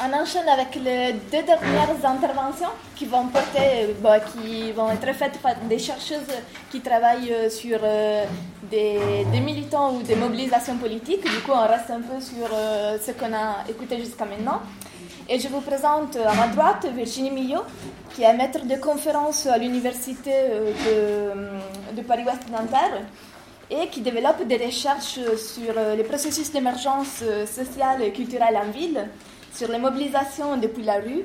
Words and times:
On 0.00 0.10
enchaîne 0.14 0.48
avec 0.48 0.74
les 0.76 1.12
deux 1.12 1.42
dernières 1.42 2.04
interventions 2.04 2.70
qui 2.96 3.04
vont 3.04 3.26
porter, 3.26 3.94
qui 4.32 4.72
vont 4.72 4.90
être 4.90 5.14
faites 5.14 5.38
par 5.42 5.54
des 5.68 5.78
chercheuses 5.78 6.32
qui 6.70 6.80
travaillent 6.80 7.32
euh, 7.32 7.50
sur 7.50 7.78
euh, 7.82 8.24
des, 8.70 9.26
des, 9.30 9.40
militants 9.40 9.94
ou 9.94 10.02
des 10.02 10.16
mobilisations 10.16 10.78
politiques. 10.78 11.22
Du 11.22 11.40
coup, 11.42 11.52
on 11.52 11.68
reste 11.68 11.90
un 11.90 12.00
peu 12.00 12.18
sur 12.20 12.48
euh, 12.52 12.96
ce 13.04 13.12
qu'on 13.12 13.34
a 13.34 13.68
écouté 13.68 13.98
jusqu'à 13.98 14.24
maintenant. 14.24 14.62
Et 15.28 15.38
je 15.38 15.48
vous 15.48 15.60
présente 15.60 16.16
à 16.16 16.34
ma 16.34 16.46
droite 16.48 16.86
Virginie 16.86 17.30
Millot, 17.30 17.62
qui 18.14 18.22
est 18.22 18.34
maître 18.34 18.64
de 18.64 18.76
conférence 18.76 19.46
à 19.46 19.58
l'université 19.58 20.32
de, 20.32 21.94
de 21.94 22.02
Paris-Ouest 22.02 22.48
Nanterre 22.50 23.02
et 23.70 23.88
qui 23.88 24.00
développe 24.00 24.42
des 24.46 24.56
recherches 24.56 25.20
sur 25.36 25.74
les 25.96 26.02
processus 26.02 26.50
d'émergence 26.50 27.22
sociale 27.46 28.02
et 28.02 28.12
culturelle 28.12 28.56
en 28.56 28.70
ville 28.70 29.08
sur 29.54 29.68
les 29.68 29.78
mobilisations 29.78 30.56
depuis 30.56 30.82
la 30.84 30.96
rue, 30.96 31.24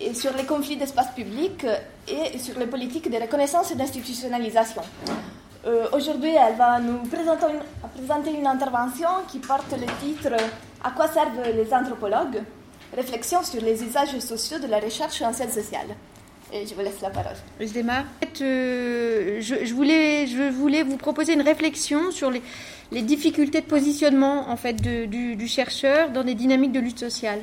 et 0.00 0.14
sur 0.14 0.32
les 0.36 0.44
conflits 0.44 0.76
d'espace 0.76 1.08
public 1.14 1.66
et 2.06 2.38
sur 2.38 2.58
les 2.58 2.66
politiques 2.66 3.10
de 3.10 3.16
reconnaissance 3.16 3.70
et 3.72 3.74
d'institutionnalisation. 3.74 4.82
Euh, 5.66 5.86
Aujourd'hui, 5.92 6.30
elle 6.30 6.56
va 6.56 6.78
nous 6.78 6.98
présenter 7.08 8.30
une, 8.30 8.46
intervention 8.46 9.08
qui 9.30 9.38
porte 9.38 9.72
le 9.72 9.86
titre 10.00 10.34
À 10.82 10.90
quoi 10.92 11.08
servent 11.08 11.42
les 11.54 11.72
anthropologues? 11.74 12.42
Réflexion 12.94 13.42
sur 13.42 13.60
les 13.60 13.82
usages 13.82 14.18
sociaux 14.20 14.58
de 14.58 14.66
la 14.66 14.78
recherche 14.78 15.20
en 15.22 15.32
sciences 15.32 15.52
sociales. 15.52 15.94
Et 16.50 16.66
je 16.66 16.74
vous 16.74 16.80
laisse 16.80 17.02
la 17.02 17.10
parole. 17.10 17.34
Je 17.60 17.66
démarre. 17.66 18.04
Euh, 18.40 19.40
je 19.40 19.74
voulais 19.74 20.82
vous 20.82 20.96
proposer 20.96 21.34
une 21.34 21.42
réflexion 21.42 22.10
sur 22.10 22.30
les, 22.30 22.40
les 22.92 23.02
difficultés 23.02 23.60
de 23.60 23.66
positionnement 23.66 24.50
en 24.50 24.56
fait 24.56 24.74
du, 24.74 25.48
chercheur 25.48 26.10
dans 26.10 26.24
des 26.24 26.34
dynamiques 26.34 26.72
de 26.72 26.80
lutte 26.80 26.98
sociale. 26.98 27.40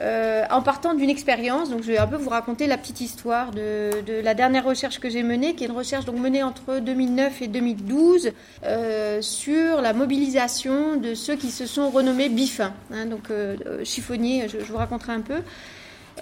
Euh, 0.00 0.42
en 0.50 0.60
partant 0.60 0.94
d'une 0.94 1.08
expérience, 1.08 1.70
donc 1.70 1.82
je 1.82 1.92
vais 1.92 1.98
un 1.98 2.08
peu 2.08 2.16
vous 2.16 2.30
raconter 2.30 2.66
la 2.66 2.76
petite 2.76 3.00
histoire 3.00 3.52
de, 3.52 3.90
la 4.24 4.34
dernière 4.34 4.64
recherche 4.64 4.98
que 4.98 5.08
j'ai 5.08 5.22
menée, 5.22 5.54
qui 5.54 5.62
est 5.62 5.68
une 5.68 5.76
recherche 5.76 6.04
donc 6.04 6.18
menée 6.18 6.42
entre 6.42 6.80
2009 6.80 7.42
et 7.42 7.46
2012 7.46 8.32
euh, 8.64 9.22
sur 9.22 9.80
la 9.80 9.92
mobilisation 9.92 10.96
de 10.96 11.14
ceux 11.14 11.36
qui 11.36 11.52
se 11.52 11.66
sont 11.66 11.90
renommés 11.90 12.28
bifins, 12.28 12.74
hein, 12.92 13.06
donc 13.06 13.30
euh, 13.30 13.84
chiffonniers. 13.84 14.48
Je, 14.48 14.58
je, 14.58 14.64
vous 14.64 14.78
raconterai 14.78 15.12
un 15.12 15.20
peu. 15.20 15.42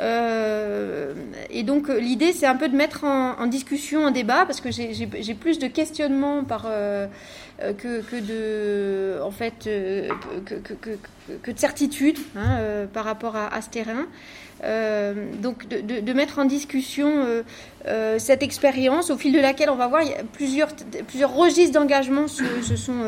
Euh, 0.00 1.12
et 1.50 1.64
donc 1.64 1.88
l'idée 1.88 2.32
c'est 2.32 2.46
un 2.46 2.56
peu 2.56 2.68
de 2.68 2.76
mettre 2.76 3.04
en, 3.04 3.38
en, 3.38 3.46
discussion, 3.46 4.04
en 4.06 4.10
débat, 4.10 4.46
parce 4.46 4.60
que 4.60 4.70
j'ai 4.70 5.34
plus 5.34 5.58
de 5.58 5.66
questionnements 5.66 6.44
par 6.44 6.66
euh, 7.62 7.72
que, 7.72 8.00
que, 8.00 8.16
de 8.16 9.20
en 9.22 9.30
fait 9.30 9.66
euh, 9.66 10.08
que, 10.44 10.54
que, 10.54 10.74
que, 11.42 11.50
de 11.50 11.58
certitude 11.58 12.18
hein, 12.36 12.56
euh, 12.58 12.86
par 12.86 13.04
rapport 13.04 13.36
à, 13.36 13.54
à 13.54 13.62
ce 13.62 13.70
terrain. 13.70 14.06
Euh, 14.64 15.32
donc 15.42 15.66
de, 15.68 15.80
de, 15.80 16.00
de, 16.00 16.12
mettre 16.12 16.38
en 16.38 16.44
discussion 16.44 17.26
cette 18.18 18.42
expérience 18.42 19.10
au 19.10 19.16
fil 19.16 19.32
de 19.32 19.40
laquelle 19.40 19.70
on 19.70 19.76
va 19.76 19.88
voir 19.88 20.02
plusieurs, 20.32 20.68
plusieurs 21.08 21.34
registres 21.34 21.72
d'engagement 21.72 22.28
se, 22.28 22.44
se, 22.62 22.76
sont, 22.76 23.02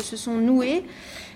se 0.00 0.16
sont 0.16 0.34
noués. 0.34 0.84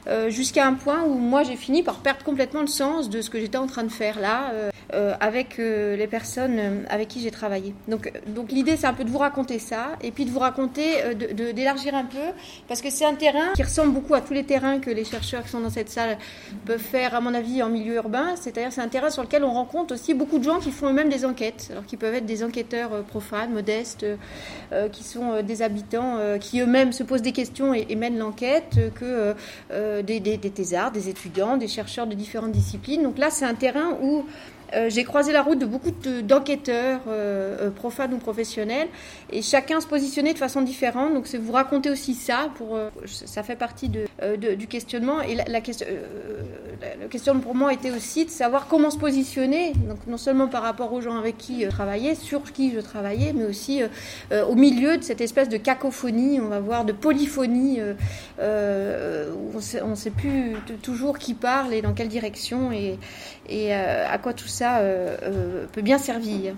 Euh, 0.06 0.28
jusqu'à 0.28 0.66
un 0.66 0.74
point 0.74 1.02
où 1.05 1.14
moi 1.14 1.42
j'ai 1.44 1.56
fini 1.56 1.83
par 1.83 1.97
perdre 1.97 2.22
complètement 2.24 2.60
le 2.60 2.66
sens 2.66 3.08
de 3.08 3.22
ce 3.22 3.30
que 3.30 3.41
j'étais 3.41 3.56
en 3.56 3.66
train 3.66 3.84
de 3.84 3.92
faire 3.92 4.20
là 4.20 4.50
euh, 4.52 4.70
euh, 4.92 5.14
avec 5.19 5.56
les 5.56 6.06
personnes 6.06 6.84
avec 6.91 7.08
qui 7.08 7.20
j'ai 7.20 7.30
travaillé. 7.30 7.74
Donc, 7.88 8.12
donc 8.27 8.52
l'idée 8.52 8.77
c'est 8.77 8.86
un 8.86 8.92
peu 8.92 9.05
de 9.05 9.11
vous 9.11 9.19
raconter 9.19 9.58
ça 9.58 9.92
et 10.02 10.11
puis 10.11 10.27
de 10.27 10.30
vous 10.30 10.38
raconter, 10.38 11.14
d'élargir 11.55 11.92
de, 11.92 11.98
un 11.98 12.05
peu 12.05 12.33
parce 12.69 12.83
que 12.83 12.91
c'est 12.91 13.05
un 13.05 13.14
terrain 13.14 13.52
qui 13.55 13.62
ressemble 13.62 13.92
beaucoup 13.92 14.14
à 14.14 14.20
tous 14.20 14.34
les 14.34 14.44
terrains 14.44 14.78
que 14.78 14.91
les 14.91 15.05
chercheurs 15.05 15.42
qui 15.42 15.50
sont 15.50 15.61
dans 15.61 15.70
cette 15.70 15.88
salle 15.88 16.18
peuvent 16.66 16.78
faire 16.78 17.14
à 17.14 17.20
mon 17.20 17.33
avis 17.33 17.62
en 17.62 17.70
milieu 17.70 17.94
urbain. 17.94 18.36
C'est-à-dire 18.36 18.72
c'est 18.72 18.83
un 18.83 18.89
terrain 18.89 19.11
sur 19.11 19.22
lequel 19.22 19.42
on 19.44 19.52
rencontre 19.52 19.94
aussi 19.94 20.12
beaucoup 20.12 20.39
de 20.39 20.44
gens 20.44 20.58
qui 20.58 20.70
font 20.70 20.89
eux-mêmes 20.91 21.08
des 21.08 21.24
enquêtes, 21.24 21.68
alors 21.70 21.86
qui 21.86 21.96
peuvent 21.96 22.14
être 22.14 22.27
des 22.27 22.44
enquêteurs 22.44 23.02
profanes, 23.05 23.52
modestes, 23.52 24.05
qui 24.92 25.02
sont 25.02 25.42
des 25.42 25.62
habitants 25.62 26.18
qui 26.40 26.61
eux-mêmes 26.61 26.92
se 26.92 27.02
posent 27.02 27.23
des 27.23 27.33
questions 27.33 27.73
et, 27.74 27.86
et 27.89 27.96
mènent 27.96 28.18
l'enquête, 28.18 28.79
que 28.95 29.34
des, 30.02 30.20
des, 30.20 30.36
des 30.36 30.50
thésards, 30.50 30.92
des 30.92 31.08
étudiants, 31.08 31.56
des 31.56 31.68
chercheurs 31.68 32.06
de 32.06 32.14
différentes 32.14 32.52
disciplines. 32.52 33.02
Donc 33.02 33.18
là, 33.18 33.30
c'est 33.30 33.44
un 33.44 33.55
terrain 33.55 33.96
où 34.02 34.24
euh, 34.73 34.89
j'ai 34.89 35.05
croisé 35.05 35.33
la 35.33 35.42
route 35.42 35.58
de 35.58 35.67
beaucoup 35.67 35.91
d'enquêteurs, 36.23 37.01
euh, 37.08 37.70
profanes 37.70 38.14
ou 38.14 38.19
professionnels, 38.19 38.89
et 39.30 39.42
chacun 39.42 39.80
se 39.80 39.86
positionnait 39.86 40.33
de 40.33 40.39
façon 40.39 40.63
différente. 40.63 41.14
Donc, 41.14 41.27
c'est 41.27 41.39
vous 41.39 41.52
raconter 41.52 41.91
aussi 41.91 42.14
ça, 42.14 42.48
pour, 42.57 42.77
euh, 42.77 42.91
ça 43.07 43.42
fait 43.42 43.57
partie 43.57 43.89
de, 43.89 44.07
du 44.55 44.67
questionnement. 44.67 45.20
Et 45.23 45.35
la, 45.35 45.61
question, 45.61 47.41
pour 47.41 47.55
moi 47.55 47.73
était 47.73 47.91
aussi 47.91 48.24
de 48.24 48.30
savoir 48.30 48.67
comment 48.67 48.91
se 48.91 48.98
positionner, 48.98 49.73
donc 49.89 49.98
non 50.07 50.17
seulement 50.17 50.48
par 50.48 50.63
rapport 50.63 50.92
aux 50.92 51.01
gens 51.01 51.17
avec 51.17 51.39
qui 51.39 51.64
je 51.64 51.69
travaillais, 51.69 52.14
sur 52.14 52.42
qui 52.53 52.73
je 52.73 52.80
travaillais, 52.80 53.33
mais 53.33 53.45
aussi 53.45 53.83
au 54.33 54.55
milieu 54.55 54.97
de 54.97 55.03
cette 55.03 55.20
espèce 55.20 55.48
de 55.48 55.57
cacophonie, 55.57 56.41
on 56.41 56.48
va 56.48 56.61
voir, 56.61 56.85
de 56.85 56.92
polyphonie, 56.92 57.80
où 57.80 58.42
on 58.42 59.89
ne 59.89 59.95
sait 59.95 60.11
plus 60.11 60.57
toujours 60.83 61.19
qui 61.19 61.35
parle 61.35 61.74
et 61.74 61.83
dans 61.83 61.92
quelle 61.92 62.08
direction, 62.08 62.70
et, 62.73 63.73
à 63.73 64.19
quoi 64.19 64.33
tout 64.33 64.48
ça 64.55 64.79
euh, 64.79 65.17
euh, 65.23 65.67
peut 65.73 65.83
bien 65.83 65.98
servir. 65.98 66.55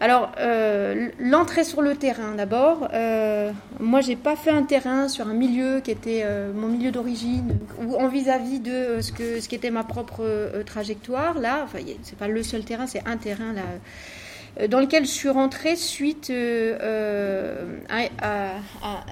Alors, 0.00 0.32
euh, 0.38 1.08
l'entrée 1.18 1.64
sur 1.64 1.80
le 1.80 1.94
terrain 1.94 2.34
d'abord. 2.34 2.88
Moi, 3.80 4.00
j'ai 4.00 4.16
pas 4.16 4.36
fait 4.36 4.50
un 4.50 4.62
terrain 4.62 5.08
sur 5.08 5.26
un 5.26 5.34
milieu 5.34 5.80
qui 5.80 5.90
était 5.90 6.24
mon 6.54 6.68
milieu 6.68 6.90
d'origine 6.90 7.58
ou 7.80 7.96
en 7.96 8.08
vis-à-vis 8.08 8.58
-vis 8.58 8.62
de 8.62 9.00
ce 9.00 9.12
que 9.12 9.40
ce 9.40 9.48
qui 9.48 9.54
était 9.54 9.70
ma 9.70 9.84
propre 9.84 10.24
trajectoire. 10.66 11.38
Là, 11.38 11.62
enfin, 11.64 11.78
c'est 12.02 12.18
pas 12.18 12.28
le 12.28 12.42
seul 12.42 12.64
terrain, 12.64 12.86
c'est 12.86 13.04
un 13.06 13.16
terrain 13.16 13.52
là 13.52 13.68
dans 14.68 14.80
lequel 14.80 15.04
je 15.04 15.10
suis 15.10 15.28
rentrée 15.28 15.76
suite 15.76 16.30
euh, 16.30 17.78
à, 17.88 18.26
à, 18.26 18.50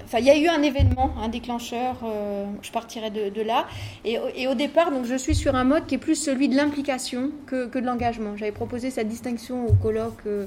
Enfin, 0.05 0.19
il 0.19 0.25
y 0.25 0.31
a 0.31 0.37
eu 0.37 0.49
un 0.49 0.63
événement, 0.63 1.15
un 1.23 1.29
déclencheur, 1.29 1.97
euh, 2.05 2.45
je 2.63 2.71
partirai 2.71 3.11
de, 3.11 3.29
de 3.31 3.43
là. 3.43 3.67
Et, 4.05 4.19
et, 4.37 4.47
au 4.49 4.55
départ, 4.55 4.91
donc, 4.91 5.05
je 5.07 5.15
suis 5.15 5.35
sur 5.35 5.55
un 5.55 5.65
mode 5.65 5.87
qui 5.87 5.97
est 5.97 5.99
plus 5.99 6.15
celui 6.15 6.49
de 6.49 6.57
l'implication 6.57 7.31
que, 7.47 7.67
que, 7.67 7.79
de 7.79 7.87
l'engagement. 7.87 8.37
J'avais 8.37 8.53
proposé 8.53 8.91
cette 8.91 9.09
distinction 9.09 9.67
au 9.67 9.73
colloque 9.73 10.27
euh, 10.27 10.47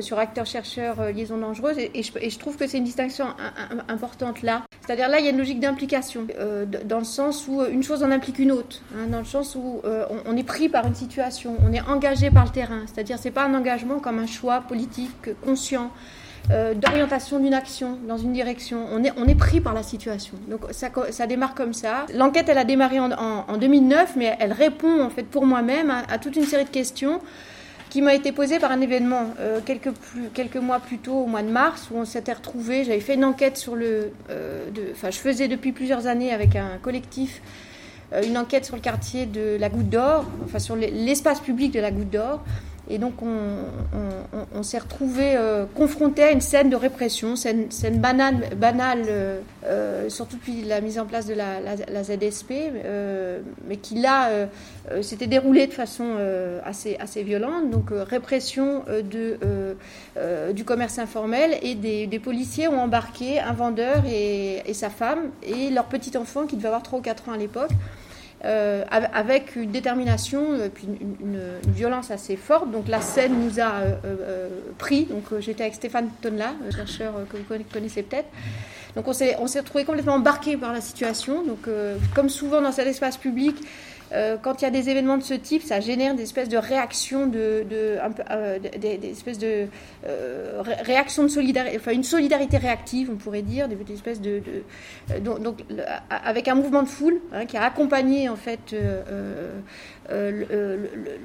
sur 0.00 0.18
acteur-chercheur, 0.18 1.00
euh, 1.00 1.12
liaison 1.12 1.38
dangereuse, 1.38 1.78
et, 1.78 2.02
je, 2.02 2.38
trouve 2.38 2.56
que 2.56 2.66
c'est 2.66 2.78
une 2.78 2.84
distinction 2.84 3.26
importante 3.88 4.42
là. 4.42 4.62
C'est-à-dire 4.86 5.08
là, 5.08 5.18
il 5.18 5.24
y 5.24 5.28
a 5.28 5.30
une 5.30 5.38
logique 5.38 5.60
d'implication, 5.60 6.26
euh, 6.38 6.66
dans 6.84 6.98
le 6.98 7.04
sens 7.04 7.48
où 7.48 7.64
une 7.64 7.82
chose 7.82 8.02
en 8.02 8.10
implique 8.10 8.38
une 8.38 8.52
autre, 8.52 8.82
hein, 8.94 9.06
dans 9.08 9.20
le 9.20 9.24
sens 9.24 9.54
où 9.54 9.80
euh, 9.84 10.04
on, 10.26 10.36
est 10.36 10.42
pris 10.42 10.68
par 10.68 10.86
une 10.86 10.94
situation, 10.94 11.56
on 11.66 11.72
est 11.72 11.80
engagé 11.82 12.30
par 12.30 12.44
le 12.44 12.50
terrain. 12.50 12.82
C'est-à-dire 12.86 13.18
c'est 13.18 13.30
pas 13.30 13.44
un 13.44 13.54
engagement 13.54 13.98
comme 13.98 14.18
un 14.18 14.26
choix 14.26 14.60
politique 14.60 15.30
conscient. 15.44 15.90
Euh, 16.50 16.74
d'orientation 16.74 17.40
d'une 17.40 17.54
action 17.54 17.96
dans 18.06 18.18
une 18.18 18.34
direction. 18.34 18.86
On 18.92 19.02
est, 19.02 19.12
on 19.16 19.26
est 19.26 19.34
pris 19.34 19.62
par 19.62 19.72
la 19.72 19.82
situation. 19.82 20.34
Donc 20.46 20.60
ça, 20.72 20.88
ça 21.08 21.26
démarre 21.26 21.54
comme 21.54 21.72
ça. 21.72 22.04
L'enquête, 22.12 22.50
elle 22.50 22.58
a 22.58 22.64
démarré 22.64 23.00
en, 23.00 23.10
en, 23.12 23.46
en, 23.48 23.56
2009, 23.56 24.16
mais 24.16 24.36
elle 24.38 24.52
répond 24.52 25.02
en 25.02 25.08
fait 25.08 25.22
pour 25.22 25.46
moi-même 25.46 25.90
à, 25.90 26.18
toute 26.18 26.36
une 26.36 26.44
série 26.44 26.64
de 26.64 26.68
questions 26.68 27.22
qui 27.94 28.02
m'a 28.02 28.12
été 28.12 28.32
posée 28.32 28.58
par 28.58 28.72
un 28.72 28.80
événement 28.80 29.34
euh, 29.38 29.60
quelques, 29.64 30.56
mois 30.56 30.80
plus 30.80 30.98
tôt, 30.98 31.12
au 31.12 31.26
mois 31.26 31.44
de 31.44 31.48
mars, 31.48 31.90
où 31.92 31.96
on 31.96 32.04
s'était 32.04 32.32
retrouvés. 32.32 32.82
J'avais 32.82 32.98
fait 32.98 33.14
une 33.14 33.24
enquête 33.24 33.56
sur 33.56 33.76
le. 33.76 34.10
Euh, 34.30 34.64
enfin, 34.90 35.12
je 35.12 35.18
faisais 35.18 35.46
depuis 35.46 35.70
plusieurs 35.70 36.08
années 36.08 36.32
avec 36.32 36.56
un 36.56 36.78
collectif 36.82 37.40
euh, 38.12 38.22
une 38.26 38.36
enquête 38.36 38.64
sur 38.64 38.74
le 38.74 38.82
quartier 38.82 39.26
de 39.26 39.56
la 39.60 39.68
Goutte 39.68 39.90
d'Or, 39.90 40.24
enfin 40.44 40.58
sur 40.58 40.74
l'espace 40.74 41.38
public 41.38 41.70
de 41.72 41.78
la 41.78 41.92
Goutte 41.92 42.10
d'Or. 42.10 42.42
Et 42.90 42.98
donc 42.98 43.14
on, 43.22 44.62
s'est 44.62 44.78
retrouvé 44.78 45.34
euh, 45.36 45.64
confronté 45.74 46.22
à 46.22 46.30
une 46.32 46.42
scène 46.42 46.68
de 46.68 46.76
répression, 46.76 47.34
scène, 47.34 47.68
banale, 47.98 48.44
euh, 49.08 49.40
euh, 49.64 50.08
surtout 50.10 50.36
depuis 50.36 50.62
la 50.62 50.80
mise 50.82 50.98
en 50.98 51.06
place 51.06 51.26
de 51.26 51.34
la, 51.34 51.76
ZSP, 52.04 52.52
mais 53.66 53.76
qui 53.76 53.94
là 53.96 54.48
s'était 55.00 55.26
déroulée 55.26 55.66
de 55.66 55.72
façon 55.72 56.16
assez, 56.64 57.22
violente. 57.22 57.70
Donc 57.70 57.86
répression 57.90 58.84
du 59.02 60.64
commerce 60.64 60.98
informel 60.98 61.58
et 61.62 61.74
des, 61.74 62.06
des, 62.06 62.18
policiers 62.18 62.68
ont 62.68 62.80
embarqué 62.80 63.40
un 63.40 63.52
vendeur 63.52 64.04
et, 64.06 64.62
et 64.66 64.74
sa 64.74 64.90
femme 64.90 65.30
et 65.42 65.70
leur 65.70 65.86
petit 65.86 66.16
enfant 66.18 66.46
qui 66.46 66.56
devait 66.56 66.68
avoir 66.68 66.82
3 66.82 66.98
ou 66.98 67.02
4 67.02 67.30
ans 67.30 67.32
à 67.32 67.38
l'époque 67.38 67.70
euh, 68.44 68.84
avec 68.90 69.56
une 69.56 69.70
détermination 69.70 70.62
et 70.62 70.68
puis 70.68 70.86
une, 70.86 71.38
violence 71.66 72.10
assez 72.10 72.36
forte. 72.36 72.70
Donc 72.70 72.88
la 72.88 73.00
scène 73.00 73.32
nous 73.42 73.58
a 73.58 73.72
euh, 73.80 73.94
euh, 74.04 74.48
pris. 74.76 75.04
Donc 75.04 75.24
euh, 75.32 75.40
j'étais 75.40 75.62
avec 75.62 75.74
Stéphane 75.74 76.10
Tonla, 76.20 76.52
chercheur 76.74 77.14
que 77.30 77.36
vous 77.36 77.64
connaissez 77.72 78.02
peut-être. 78.02 78.28
Donc 78.96 79.08
on 79.08 79.12
s'est 79.12 79.36
on 79.40 79.46
s'est 79.46 79.60
retrouvé 79.60 79.84
complètement 79.84 80.14
embarqué 80.14 80.56
par 80.56 80.72
la 80.72 80.80
situation. 80.80 81.42
Donc 81.42 81.66
comme 82.14 82.28
souvent 82.28 82.60
dans 82.60 82.72
cet 82.72 82.86
espace 82.86 83.16
public, 83.16 83.56
quand 84.42 84.60
il 84.60 84.64
y 84.64 84.68
a 84.68 84.70
des 84.70 84.90
événements 84.90 85.18
de 85.18 85.22
ce 85.22 85.34
type, 85.34 85.62
ça 85.62 85.80
génère 85.80 86.14
des 86.14 86.22
espèces 86.22 86.48
de 86.48 86.56
réactions, 86.56 87.26
de, 87.26 87.64
de 87.68 87.98
un 88.02 88.10
peu, 88.10 88.22
des, 88.78 89.10
espèces 89.10 89.38
de 89.38 89.66
réactions 90.82 91.24
de 91.24 91.28
solidarité, 91.28 91.76
enfin 91.76 91.92
une 91.92 92.04
solidarité 92.04 92.56
réactive, 92.56 93.10
on 93.12 93.16
pourrait 93.16 93.42
dire, 93.42 93.68
des, 93.68 93.76
espèces 93.92 94.20
de, 94.20 94.42
donc, 95.20 95.62
avec 96.10 96.48
un 96.48 96.54
mouvement 96.54 96.82
de 96.82 96.88
foule 96.88 97.20
hein, 97.32 97.46
qui 97.46 97.56
a 97.56 97.64
accompagné 97.64 98.28
en 98.28 98.36
fait 98.36 98.74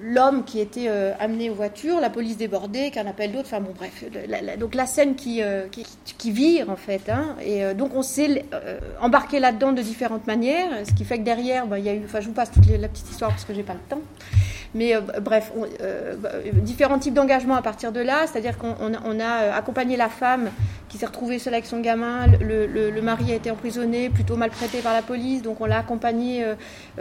l'homme 0.03 0.43
qui 0.45 0.59
était 0.59 0.89
amené 1.19 1.49
aux 1.49 1.55
voitures, 1.55 1.99
la 1.99 2.09
police 2.09 2.37
débordée, 2.37 2.91
qu'un 2.91 3.07
appel 3.07 3.31
d'autres, 3.31 3.47
enfin 3.47 3.61
bon 3.61 3.73
bref, 3.75 4.03
donc 4.57 4.75
la 4.75 4.85
scène 4.85 5.15
qui, 5.15 5.41
qui, 5.71 5.85
qui 6.17 6.31
vire 6.31 6.69
en 6.69 6.75
fait, 6.75 7.09
hein, 7.09 7.35
et 7.43 7.73
donc 7.73 7.95
on 7.95 8.01
s'est 8.01 8.45
embarqué 9.01 9.39
là-dedans 9.39 9.71
de 9.71 9.81
différentes 9.81 10.27
manières, 10.27 10.69
ce 10.87 10.93
qui 10.93 11.05
fait 11.05 11.17
que 11.17 11.23
derrière, 11.23 11.67
bah, 11.67 11.79
il 11.79 11.85
y 11.85 11.89
a 11.89 11.93
eu, 11.93 12.01
enfin 12.05 12.19
je 12.19 12.27
vous 12.27 12.33
passe 12.33 12.51
toute 12.51 12.65
la 12.81 12.87
petite 12.87 13.09
histoire 13.09 13.31
parce 13.31 13.45
que 13.45 13.53
j'ai 13.53 13.63
pas 13.63 13.73
le 13.73 13.79
temps, 13.89 14.01
mais 14.75 14.95
euh, 14.95 15.01
bref, 15.21 15.51
euh, 15.81 16.15
différents 16.61 16.99
types 16.99 17.13
d'engagement 17.13 17.55
à 17.55 17.61
partir 17.61 17.91
de 17.91 17.99
là, 17.99 18.27
c'est-à-dire 18.27 18.57
qu'on 18.57 18.75
on 18.79 19.19
a 19.19 19.41
euh, 19.43 19.51
accompagné 19.53 19.97
la 19.97 20.09
femme 20.09 20.49
qui 20.89 20.97
s'est 20.97 21.05
retrouvée 21.05 21.39
seule 21.39 21.53
avec 21.53 21.65
son 21.65 21.79
gamin, 21.79 22.27
le, 22.27 22.67
le, 22.67 23.01
mari 23.01 23.31
a 23.31 23.35
été 23.35 23.51
emprisonné, 23.51 24.09
plutôt 24.09 24.35
maltraité 24.35 24.79
par 24.79 24.93
la 24.93 25.01
police, 25.01 25.41
donc 25.41 25.61
on 25.61 25.65
l'a 25.65 25.79
accompagné 25.79 26.43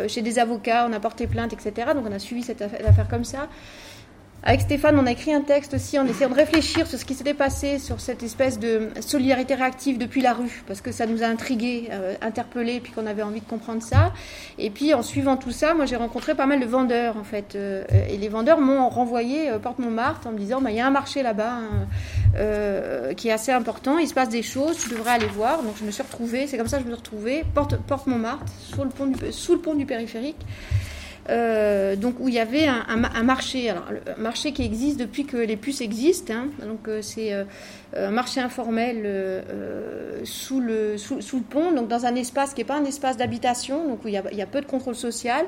chez 0.08 0.20
des 0.20 0.38
avocats, 0.38 0.86
on 0.88 0.92
a 0.92 1.00
porté 1.00 1.26
plainte, 1.26 1.54
etc. 1.54 1.92
Donc 1.94 2.04
on 2.06 2.12
a 2.12 2.18
suivi 2.18 2.42
cette 2.42 2.60
affaire 2.60 3.08
comme 3.08 3.24
ça. 3.24 3.48
Avec 4.44 4.60
Stéphane, 4.60 4.96
on 4.96 5.06
a 5.06 5.10
écrit 5.10 5.34
un 5.34 5.40
texte 5.40 5.74
aussi 5.74 5.98
en 5.98 6.06
essayant 6.06 6.30
de 6.30 6.34
réfléchir 6.34 6.86
sur 6.86 6.96
ce 6.96 7.04
qui 7.04 7.14
s'était 7.14 7.34
passé, 7.34 7.80
sur 7.80 8.00
cette 8.00 8.22
espèce 8.22 8.60
de 8.60 8.88
solidarité 9.00 9.56
réactive 9.56 9.98
depuis 9.98 10.22
la 10.22 10.32
rue, 10.32 10.62
parce 10.68 10.80
que 10.80 10.92
ça 10.92 11.06
nous 11.06 11.24
a 11.24 11.26
intrigués, 11.26 11.88
euh, 11.90 12.14
interpellés, 12.22 12.78
puis 12.78 12.92
qu'on 12.92 13.06
avait 13.06 13.22
envie 13.22 13.40
de 13.40 13.46
comprendre 13.46 13.82
ça. 13.82 14.12
Et 14.56 14.70
puis 14.70 14.94
en 14.94 15.02
suivant 15.02 15.36
tout 15.36 15.50
ça, 15.50 15.74
moi 15.74 15.86
j'ai 15.86 15.96
rencontré 15.96 16.36
pas 16.36 16.46
mal 16.46 16.60
de 16.60 16.66
vendeurs 16.66 17.16
en 17.16 17.24
fait, 17.24 17.56
euh, 17.56 17.82
et 18.08 18.16
les 18.16 18.28
vendeurs 18.28 18.60
m'ont 18.60 18.88
renvoyé 18.88 19.50
euh, 19.50 19.58
Porte 19.58 19.80
Montmartre 19.80 20.28
en 20.28 20.30
me 20.30 20.38
disant, 20.38 20.60
bah, 20.60 20.70
il 20.70 20.76
y 20.76 20.80
a 20.80 20.86
un 20.86 20.90
marché 20.90 21.24
là-bas 21.24 21.54
hein, 21.58 23.14
qui 23.16 23.28
est 23.28 23.32
assez 23.32 23.50
important, 23.50 23.98
il 23.98 24.06
se 24.06 24.14
passe 24.14 24.28
des 24.28 24.44
choses, 24.44 24.78
tu 24.78 24.90
devrais 24.90 25.10
aller 25.10 25.26
voir. 25.26 25.64
Donc 25.64 25.74
je 25.80 25.84
me 25.84 25.90
suis 25.90 26.02
retrouvée, 26.02 26.46
c'est 26.46 26.56
comme 26.56 26.68
ça 26.68 26.78
que 26.78 26.84
je 26.84 26.88
me 26.88 26.94
suis 26.94 27.00
retrouvée, 27.00 27.44
Porte, 27.54 27.76
Porte 27.76 28.06
Montmartre, 28.06 28.46
sous 28.60 28.84
le 28.84 28.90
pont 28.90 29.10
sous 29.32 29.54
le 29.54 29.60
pont 29.60 29.74
du 29.74 29.84
périphérique. 29.84 30.38
Euh, 31.30 31.94
donc 31.94 32.14
où 32.20 32.28
il 32.28 32.34
y 32.34 32.38
avait 32.38 32.66
un, 32.66 33.22
marché, 33.22 33.68
alors 33.68 33.84
un 34.16 34.20
marché 34.20 34.52
qui 34.52 34.64
existe 34.64 34.98
depuis 34.98 35.26
que 35.26 35.36
les 35.36 35.56
puces 35.56 35.80
existent. 35.82 36.32
Hein. 36.32 36.48
donc 36.66 36.88
euh, 36.88 37.02
c'est 37.02 37.34
euh, 37.34 37.44
un 37.94 38.10
marché 38.10 38.40
informel 38.40 39.44
sous, 40.24 40.60
le, 40.60 40.96
pont, 41.50 41.72
donc 41.72 41.88
dans 41.88 42.06
un 42.06 42.14
espace 42.14 42.54
qui 42.54 42.60
n'est 42.60 42.66
pas 42.66 42.76
un 42.76 42.84
espace 42.84 43.16
d'habitation, 43.16 43.86
donc 43.86 44.04
où 44.04 44.08
il 44.08 44.14
y, 44.14 44.42
a, 44.42 44.46
peu 44.46 44.60
de 44.60 44.66
contrôle 44.66 44.94
social, 44.94 45.46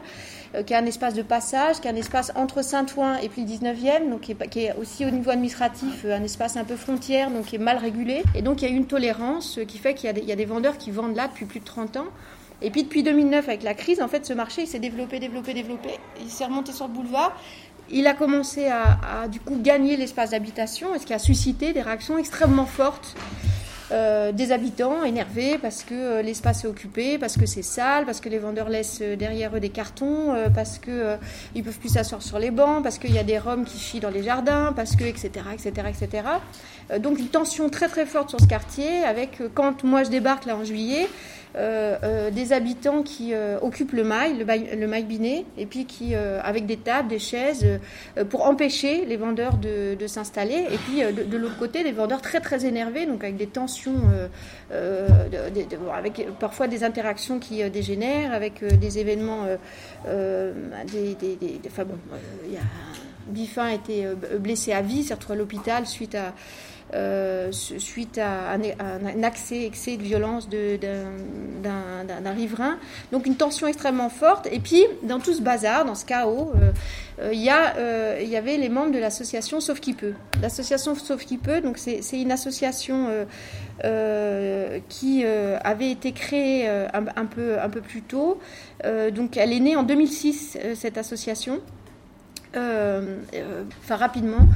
qui 0.67 0.73
est 0.73 0.77
un 0.77 0.87
espace 0.87 1.15
de 1.15 1.23
passage, 1.23 1.81
qui 1.81 1.89
est 1.89 1.91
un 1.91 1.97
espace 1.97 2.33
entre 2.35 2.63
Saint-Ouen 2.63 3.17
et 3.23 3.29
puis 3.29 3.43
le 3.43 3.49
19e, 3.49 4.11
donc 4.11 4.21
qui 4.21 4.61
est, 4.61 4.75
aussi 4.79 5.05
au 5.05 5.11
niveau 5.11 5.31
administratif 5.31 6.05
un 6.05 6.23
espace 6.23 6.57
un 6.57 6.65
peu 6.65 6.77
frontière, 6.77 7.31
donc 7.31 7.47
qui 7.47 7.57
est 7.57 7.61
mal 7.61 7.79
régulé. 7.79 8.23
Et 8.35 8.43
donc 8.43 8.63
il 8.63 8.69
y 8.69 8.73
a 8.73 8.75
une 8.75 8.87
tolérance 8.87 9.61
qui 9.67 9.79
fait 9.79 9.95
qu'il 9.95 10.11
y, 10.11 10.27
y, 10.27 10.33
a 10.33 10.37
des 10.37 10.45
vendeurs 10.45 10.79
qui 10.79 10.91
vendent 10.91 11.17
là 11.17 11.29
depuis 11.29 11.47
plus 11.47 11.61
de 11.61 11.65
30 11.65 11.99
ans. 11.99 12.07
Et 12.63 12.71
puis 12.71 12.83
depuis 12.83 13.03
2009, 13.03 13.49
avec 13.49 13.63
la 13.63 13.75
crise, 13.75 14.03
en 14.03 14.09
fait, 14.09 14.27
ce 14.27 14.33
marché 14.33 14.67
s'est 14.67 14.79
développé, 14.79 15.19
développé, 15.19 15.55
développé. 15.55 15.91
Il 16.21 16.31
s'est 16.31 16.45
remonté 16.45 16.73
sur 16.73 16.87
le 16.89 16.93
boulevard. 16.93 17.37
Il 17.91 18.07
a 18.07 18.15
commencé 18.15 18.69
à, 18.69 19.27
du 19.27 19.41
coup 19.41 19.59
gagner 19.61 19.97
l'espace 19.97 20.31
d'habitation, 20.31 20.89
ce 20.99 21.05
qui 21.05 21.15
a 21.15 21.19
suscité 21.19 21.73
des 21.73 21.83
réactions 21.83 22.19
extrêmement 22.19 22.67
fortes 22.67 23.17
euh, 23.93 24.31
des 24.31 24.53
habitants 24.53 25.03
énervés 25.03 25.59
parce 25.61 25.83
que 25.83 25.95
euh, 25.95 26.23
l'espace 26.23 26.63
est 26.63 26.69
occupé, 26.69 27.19
parce 27.19 27.37
que 27.37 27.45
c'est 27.45 27.63
sale, 27.63 28.07
parce 28.07 28.21
que 28.21 28.29
les 28.29 28.39
vendeurs 28.39 28.69
laissent 28.69 29.01
euh, 29.03 29.17
derrière 29.17 29.57
eux 29.57 29.59
des 29.59 29.71
cartons, 29.71 30.33
parce 30.55 30.79
que 30.79 31.17
ils 31.57 31.65
peuvent 31.65 31.79
plus 31.79 31.89
s'asseoir 31.89 32.23
sur 32.23 32.39
les 32.39 32.53
bancs, 32.53 32.85
parce 32.85 32.99
qu'il 32.99 33.13
y 33.13 33.19
a 33.19 33.25
des 33.25 33.39
roms 33.39 33.65
qui 33.65 33.79
chient 33.79 33.99
dans 33.99 34.11
les 34.11 34.23
jardins, 34.23 34.73
parce 34.77 34.95
que 34.95 35.03
etc 35.03 35.31
etc 35.53 35.89
etc. 35.89 36.23
donc 37.01 37.19
une 37.19 37.29
tension 37.29 37.69
très 37.69 37.89
très 37.89 38.07
forte 38.07 38.31
sur 38.31 38.41
ce 38.41 38.47
quartier 38.47 39.03
avec 39.03 39.43
quand 39.55 39.83
moi 39.83 40.05
je 40.05 40.11
débarque 40.11 40.47
là 40.47 40.57
en 40.57 40.63
juillet. 40.63 41.09
Euh, 41.57 41.99
euh, 42.05 42.31
des 42.31 42.53
habitants 42.53 43.03
qui 43.03 43.35
euh, 43.35 43.59
occupent 43.61 43.93
le 43.93 44.05
mail, 44.05 44.39
le 44.39 44.45
mail, 44.45 44.69
le 44.79 45.03
biné, 45.03 45.45
et 45.59 45.67
puis 45.67 45.85
qui, 45.85 46.15
avec 46.15 46.67
des 46.67 46.77
tables, 46.77 47.09
des 47.09 47.19
chaises, 47.19 47.67
pour 48.29 48.47
empêcher 48.47 49.05
les 49.05 49.17
vendeurs 49.17 49.57
de, 49.57 49.95
de 49.95 50.07
s'installer. 50.07 50.67
Et 50.71 50.79
puis 50.79 51.01
de, 51.01 51.37
l'autre 51.37 51.59
côté, 51.59 51.83
des 51.83 51.93
vendeurs 51.93 52.21
très 52.21 52.41
très 52.41 52.67
énervés, 52.67 53.07
donc 53.07 53.25
avec 53.25 53.37
des 53.37 53.47
tensions, 53.47 54.01
avec 55.93 56.29
parfois 56.39 56.69
des 56.69 56.85
interactions 56.85 57.39
qui 57.39 57.69
dégénèrent, 57.71 58.33
avec 58.33 58.65
des 58.65 58.99
événements, 58.99 59.47
des, 60.07 61.15
des, 61.15 61.37
des, 61.37 61.61
enfin 61.67 61.85
bon, 61.85 61.97
il 62.47 62.55
y 62.55 62.57
a 62.57 62.61
Biffin 63.27 63.67
a 63.67 63.75
été 63.75 64.07
blessé 64.41 64.73
à 64.73 64.83
vie, 64.83 65.05
s'est 65.05 65.15
retrouvé 65.15 65.37
à 65.37 65.39
l'hôpital 65.39 65.87
suite 65.87 66.15
à 66.15 66.35
euh, 66.93 67.53
suite 67.53 68.19
à 68.19 68.53
un, 68.53 69.23
accès, 69.23 69.65
excès 69.65 69.97
de 69.97 70.03
violence 70.03 70.49
d'un 70.49 72.33
riverain. 72.33 72.79
Donc 73.13 73.27
une 73.27 73.37
tension 73.37 73.69
extrêmement 73.69 74.09
forte. 74.09 74.49
Et 74.51 74.59
puis, 74.59 74.85
dans 75.05 75.21
tout 75.21 75.33
ce 75.33 75.41
bazar, 75.41 75.85
dans 75.85 75.95
ce 75.95 76.05
chaos, 76.05 76.51
euh, 76.57 76.73
euh, 77.21 77.31
il 77.33 77.41
y, 77.41 78.31
y 78.31 78.37
avait 78.37 78.57
les 78.57 78.69
membres 78.69 78.93
de 78.93 78.99
l'association 78.99 79.61
Sauf 79.61 79.79
qui 79.79 79.93
peut. 79.93 80.15
L'association 80.43 80.97
Sauf 80.97 81.25
qui 81.25 81.39
peut, 81.39 81.63
c'est 81.77 82.21
une 82.21 82.33
association 82.33 83.09
qui 84.89 85.25
avait 85.25 85.91
été 85.91 86.13
créée 86.13 86.69
un, 86.69 87.27
peu, 87.27 87.61
un 87.61 87.69
peu 87.69 87.81
plus 87.81 88.03
tôt. 88.03 88.41
donc 89.13 89.37
elle 89.37 89.53
est 89.53 89.61
née 89.61 89.77
en 89.77 89.85
2006, 89.85 90.59
cette 90.75 90.99
association. 90.99 91.61
enfin 92.55 93.97
rapidement. 93.97 94.49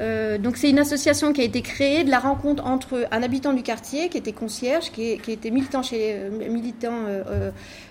Euh, 0.00 0.38
donc 0.38 0.56
c'est 0.56 0.70
une 0.70 0.78
association 0.78 1.32
qui 1.32 1.40
a 1.40 1.44
été 1.44 1.62
créée 1.62 2.04
de 2.04 2.10
la 2.10 2.18
rencontre 2.18 2.64
entre 2.66 3.06
un 3.10 3.22
habitant 3.22 3.52
du 3.52 3.62
quartier 3.62 4.08
qui 4.08 4.18
était 4.18 4.32
concierge, 4.32 4.90
qui, 4.92 5.18
qui 5.18 5.32
était 5.32 5.50
militant 5.50 5.82
chez 5.82 6.14
euh, 6.14 6.30
militant 6.50 7.04
euh, 7.06 7.50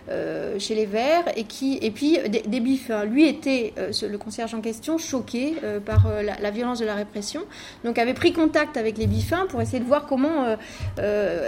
euh, 0.10 0.60
chez 0.60 0.76
les 0.76 0.86
Verts 0.86 1.26
et 1.36 1.44
qui 1.44 1.78
et 1.82 1.92
puis 1.92 2.18
des, 2.30 2.42
des 2.42 2.60
bifs. 2.60 2.90
Hein. 2.90 3.06
Lui 3.06 3.28
était 3.28 3.74
le 3.78 4.18
concierge 4.18 4.54
en 4.54 4.62
question 4.62 4.98
choqué 4.98 5.56
par 5.86 6.08
la, 6.42 6.52
violence 6.52 6.80
de 6.80 6.86
la 6.86 6.96
répression, 6.96 7.42
donc 7.84 7.98
avait 7.98 8.14
pris 8.14 8.32
contact 8.32 8.78
avec 8.78 8.98
les 8.98 9.08
bifins 9.08 9.46
pour 9.50 9.62
essayer 9.62 9.80
de 9.80 9.86
voir 9.86 10.06
comment 10.06 10.56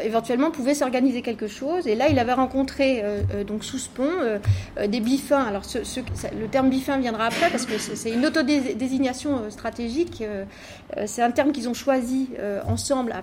éventuellement 0.03 0.51
pouvait 0.51 0.73
s'organiser 0.73 1.21
quelque 1.21 1.47
chose. 1.47 1.87
Et 1.87 1.95
là 1.95 2.09
il 2.09 2.19
avait 2.19 2.33
rencontré 2.33 3.03
donc 3.47 3.63
sous 3.63 3.77
ce 3.77 3.89
pont 3.89 4.09
des 4.87 4.99
bifins. 4.99 5.43
Alors 5.43 5.63
ce, 5.65 5.79
le 5.79 6.47
terme 6.47 6.69
bifin 6.69 6.97
viendra 6.97 7.25
après 7.25 7.49
parce 7.49 7.65
que 7.65 7.77
c'est 7.77 8.11
une 8.11 8.25
autodésignation 8.25 9.49
stratégique 9.49 10.21
euh, 10.21 10.45
c'est 11.05 11.21
un 11.21 11.31
terme 11.31 11.51
qu'ils 11.51 11.69
ont 11.69 11.73
choisi 11.73 12.29
euh, 12.39 12.61
ensemble, 12.67 13.13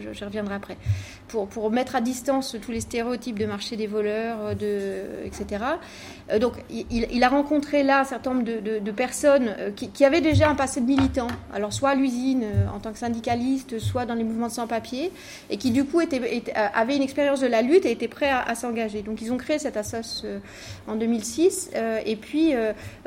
je, 0.00 0.24
reviendrai 0.24 0.54
après, 0.54 0.76
pour, 1.28 1.48
pour 1.48 1.70
mettre 1.70 1.96
à 1.96 2.00
distance 2.00 2.56
tous 2.62 2.70
les 2.70 2.80
stéréotypes 2.80 3.38
de 3.38 3.46
marché 3.46 3.76
des 3.76 3.86
voleurs, 3.86 4.38
euh, 4.62 5.24
etc. 5.24 5.64
donc 6.40 6.54
il, 6.70 7.24
a 7.24 7.28
rencontré 7.28 7.82
là 7.82 8.00
un 8.00 8.04
certain 8.04 8.34
nombre 8.34 8.44
de, 8.44 8.90
personnes 8.90 9.54
qui, 9.74 10.04
avaient 10.04 10.20
déjà 10.20 10.48
un 10.48 10.54
passé 10.54 10.80
de 10.80 10.86
militants, 10.86 11.26
alors 11.52 11.72
soit 11.72 11.90
à 11.90 11.94
l'usine 11.94 12.44
en 12.74 12.78
tant 12.78 12.92
que 12.92 12.98
syndicaliste, 12.98 13.78
soit 13.78 14.06
dans 14.06 14.14
les 14.14 14.24
mouvements 14.24 14.46
de 14.46 14.52
sans-papiers, 14.52 15.10
et 15.50 15.56
qui 15.56 15.70
du 15.70 15.84
coup 15.84 16.00
avaient 16.00 16.96
une 16.96 17.02
expérience 17.02 17.40
de 17.40 17.46
la 17.46 17.62
lutte 17.62 17.84
et 17.84 17.90
étaient 17.90 18.08
prêts 18.08 18.30
à, 18.30 18.54
s'engager. 18.54 19.02
Donc 19.02 19.20
ils 19.20 19.32
ont 19.32 19.36
créé 19.36 19.58
cette 19.58 19.76
association 19.76 20.40
en 20.86 20.94
2006, 20.94 21.70
et 22.04 22.16
puis 22.16 22.54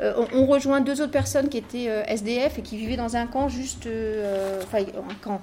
on, 0.00 0.26
on, 0.34 0.46
rejoint 0.46 0.80
deux 0.80 1.00
autres 1.00 1.10
personnes 1.10 1.48
qui 1.48 1.58
étaient 1.58 1.88
SDF 2.06 2.58
et 2.58 2.62
qui 2.62 2.76
vivaient 2.76 2.89
dans 2.96 3.16
un 3.16 3.26
camp 3.26 3.48
juste, 3.48 3.86
euh, 3.86 4.60
enfin 4.62 4.78
un 4.78 5.14
camp, 5.22 5.40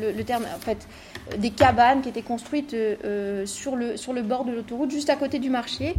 euh, 0.00 0.12
le, 0.16 0.24
terme 0.24 0.44
en 0.44 0.60
fait, 0.60 0.86
des 1.38 1.50
cabanes 1.50 2.02
qui 2.02 2.08
étaient 2.08 2.22
construites 2.22 2.74
euh, 2.74 3.46
sur, 3.46 3.76
le, 3.76 3.96
sur 3.96 4.12
le 4.12 4.22
bord 4.22 4.44
de 4.44 4.52
l'autoroute, 4.52 4.90
juste 4.90 5.10
à 5.10 5.16
côté 5.16 5.38
du 5.38 5.50
marché. 5.50 5.94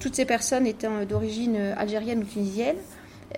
toutes 0.00 0.14
ces 0.14 0.24
personnes 0.24 0.66
étaient 0.66 0.88
d'origine 1.06 1.56
algérienne 1.76 2.20
ou 2.20 2.24
tunisienne. 2.24 2.76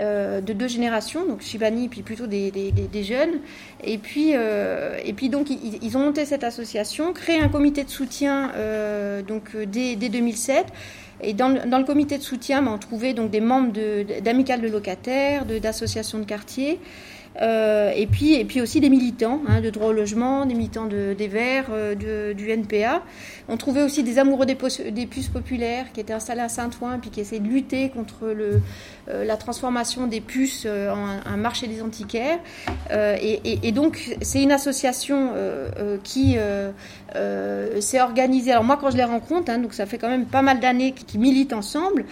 de 0.00 0.52
deux 0.52 0.68
générations, 0.68 1.24
donc 1.26 1.40
Chibani, 1.40 1.88
puis 1.88 2.02
plutôt 2.02 2.26
des, 2.26 2.50
des, 2.50 3.04
jeunes. 3.04 3.40
Et 3.82 3.98
puis, 3.98 4.30
et 4.30 5.12
puis 5.14 5.28
donc, 5.28 5.48
ils, 5.50 5.96
ont 5.96 6.00
monté 6.00 6.24
cette 6.24 6.44
association, 6.44 7.12
créé 7.12 7.40
un 7.40 7.48
comité 7.48 7.84
de 7.84 7.90
soutien 7.90 8.52
donc, 9.26 9.56
dès, 9.56 9.96
dès 9.96 10.08
2007. 10.08 10.66
Et 11.22 11.32
dans 11.32 11.48
le, 11.48 11.84
comité 11.84 12.18
de 12.18 12.22
soutien, 12.22 12.62
ben, 12.62 12.72
on 12.72 12.78
trouvait 12.78 13.14
donc 13.14 13.30
des 13.30 13.40
membres 13.40 13.72
d'amicales 14.20 14.60
de, 14.60 14.68
locataires, 14.68 15.44
d'associations 15.46 16.18
de, 16.18 16.24
quartier. 16.24 16.78
Euh, 17.42 17.92
et, 17.94 18.06
puis, 18.06 18.34
et 18.34 18.44
puis 18.44 18.60
aussi 18.60 18.80
des 18.80 18.88
militants 18.88 19.40
hein, 19.48 19.60
de 19.60 19.70
droit 19.70 19.88
au 19.88 19.92
logement, 19.92 20.46
des 20.46 20.54
militants 20.54 20.86
de, 20.86 21.14
des 21.16 21.28
Verts, 21.28 21.66
euh, 21.70 22.34
du 22.34 22.50
NPA. 22.50 23.02
On 23.48 23.56
trouvait 23.56 23.82
aussi 23.82 24.02
des 24.02 24.18
amoureux 24.18 24.46
des, 24.46 24.56
puces 25.06 25.28
populaires 25.28 25.86
qui 25.92 26.00
étaient 26.00 26.12
installés 26.12 26.40
à 26.40 26.48
Saint-Ouen 26.48 26.98
puis 27.00 27.10
qui 27.10 27.20
essayaient 27.20 27.40
de 27.40 27.48
lutter 27.48 27.90
contre 27.90 28.24
euh, 28.24 28.58
la 29.24 29.36
transformation 29.36 30.06
des 30.06 30.20
puces 30.20 30.66
en 30.66 31.06
un 31.24 31.36
marché 31.36 31.68
des 31.68 31.80
antiquaires. 31.80 32.40
Et, 32.90 33.66
et, 33.66 33.72
donc 33.72 34.16
c'est 34.20 34.42
une 34.42 34.50
association 34.50 35.30
qui 36.02 36.36
s'est 37.80 38.00
organisée. 38.00 38.50
Alors 38.50 38.64
moi 38.64 38.76
quand 38.80 38.90
je 38.90 38.96
les 38.96 39.04
rencontre, 39.04 39.52
hein, 39.52 39.58
donc 39.58 39.74
ça 39.74 39.86
fait 39.86 39.98
quand 39.98 40.08
même 40.08 40.26
pas 40.26 40.42
mal 40.42 40.58
d'années 40.58 40.92
qu'ils 40.92 41.20
militent 41.20 41.52
ensemble, 41.52 42.04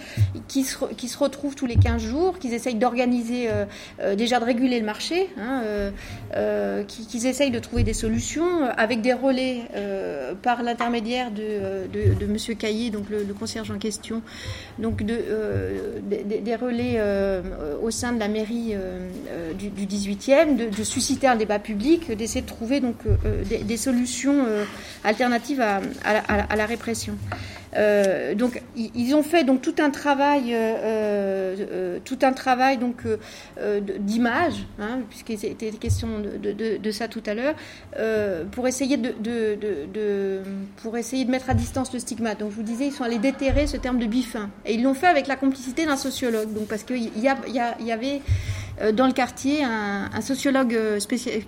qui 0.47 0.63
se, 0.63 0.85
qui 0.95 1.09
se 1.09 1.17
retrouvent 1.17 1.55
tous 1.55 1.65
les 1.65 1.75
15 1.75 2.01
jours, 2.01 2.39
qu'ils 2.39 2.53
essayent 2.53 2.75
d'organiser, 2.75 3.49
déjà 4.15 4.39
de 4.39 4.45
réguler 4.45 4.79
le 4.79 4.85
marché 4.85 5.14
Hein, 5.37 5.61
euh, 5.63 5.91
euh, 6.35 6.83
qu'ils 6.83 7.27
essayent 7.27 7.51
de 7.51 7.59
trouver 7.59 7.83
des 7.83 7.93
solutions 7.93 8.65
avec 8.77 9.01
des 9.01 9.13
relais 9.13 9.61
euh, 9.75 10.33
par 10.35 10.63
l'intermédiaire 10.63 11.31
de, 11.31 11.87
de, 11.91 12.25
Monsieur 12.25 12.55
Caillé, 12.55 12.89
donc 12.89 13.09
le, 13.09 13.33
concierge 13.33 13.71
en 13.71 13.77
question, 13.77 14.21
donc 14.79 15.03
de, 15.03 15.19
des, 16.09 16.55
relais 16.55 16.99
au 17.81 17.91
sein 17.91 18.11
de 18.13 18.19
la 18.19 18.27
mairie 18.27 18.73
du, 19.57 19.69
18e, 19.69 20.69
de, 20.75 20.83
susciter 20.83 21.27
un 21.27 21.35
débat 21.35 21.59
public, 21.59 22.11
d'essayer 22.11 22.41
de 22.41 22.47
trouver 22.47 22.79
donc 22.79 22.97
des, 23.45 23.77
solutions 23.77 24.45
alternatives 25.03 25.61
à 25.61 26.55
la 26.55 26.65
répression. 26.65 27.17
Euh, 27.75 28.35
donc 28.35 28.61
ils 28.75 29.15
ont 29.15 29.23
fait 29.23 29.43
donc 29.43 29.61
tout 29.61 29.75
un 29.79 29.89
travail, 29.89 30.53
euh, 30.53 31.55
euh, 31.59 31.99
tout 32.03 32.19
un 32.21 32.31
travail 32.31 32.77
donc 32.77 33.03
d'image, 33.99 34.65
hein, 34.79 34.99
puisqu'il 35.09 35.45
était 35.45 35.71
question 35.71 36.07
de, 36.19 36.91
ça 36.91 37.07
tout 37.07 37.23
à 37.25 37.33
l'heure, 37.33 37.55
pour 38.51 38.67
essayer 38.67 38.97
de, 38.97 40.41
pour 40.77 40.97
essayer 40.97 41.25
de 41.25 41.31
mettre 41.31 41.49
à 41.49 41.53
distance 41.53 41.93
le 41.93 41.99
stigmate. 41.99 42.39
Donc 42.39 42.51
je 42.51 42.55
vous 42.55 42.63
disais, 42.63 42.87
ils 42.87 42.93
sont 42.93 43.03
allés 43.03 43.19
déterrer 43.19 43.67
ce 43.67 43.77
terme 43.77 43.99
de 43.99 44.05
bifin, 44.05 44.49
et 44.65 44.75
ils 44.75 44.83
l'ont 44.83 44.93
fait 44.93 45.07
avec 45.07 45.27
la 45.27 45.35
complicité 45.35 45.85
d'un 45.85 45.97
sociologue. 45.97 46.53
Donc 46.53 46.67
parce 46.67 46.83
qu'il 46.83 47.11
y, 47.17 47.29
avait 47.91 48.21
dans 48.93 49.07
le 49.07 49.13
quartier 49.13 49.63
un, 49.63 50.21
sociologue 50.21 50.77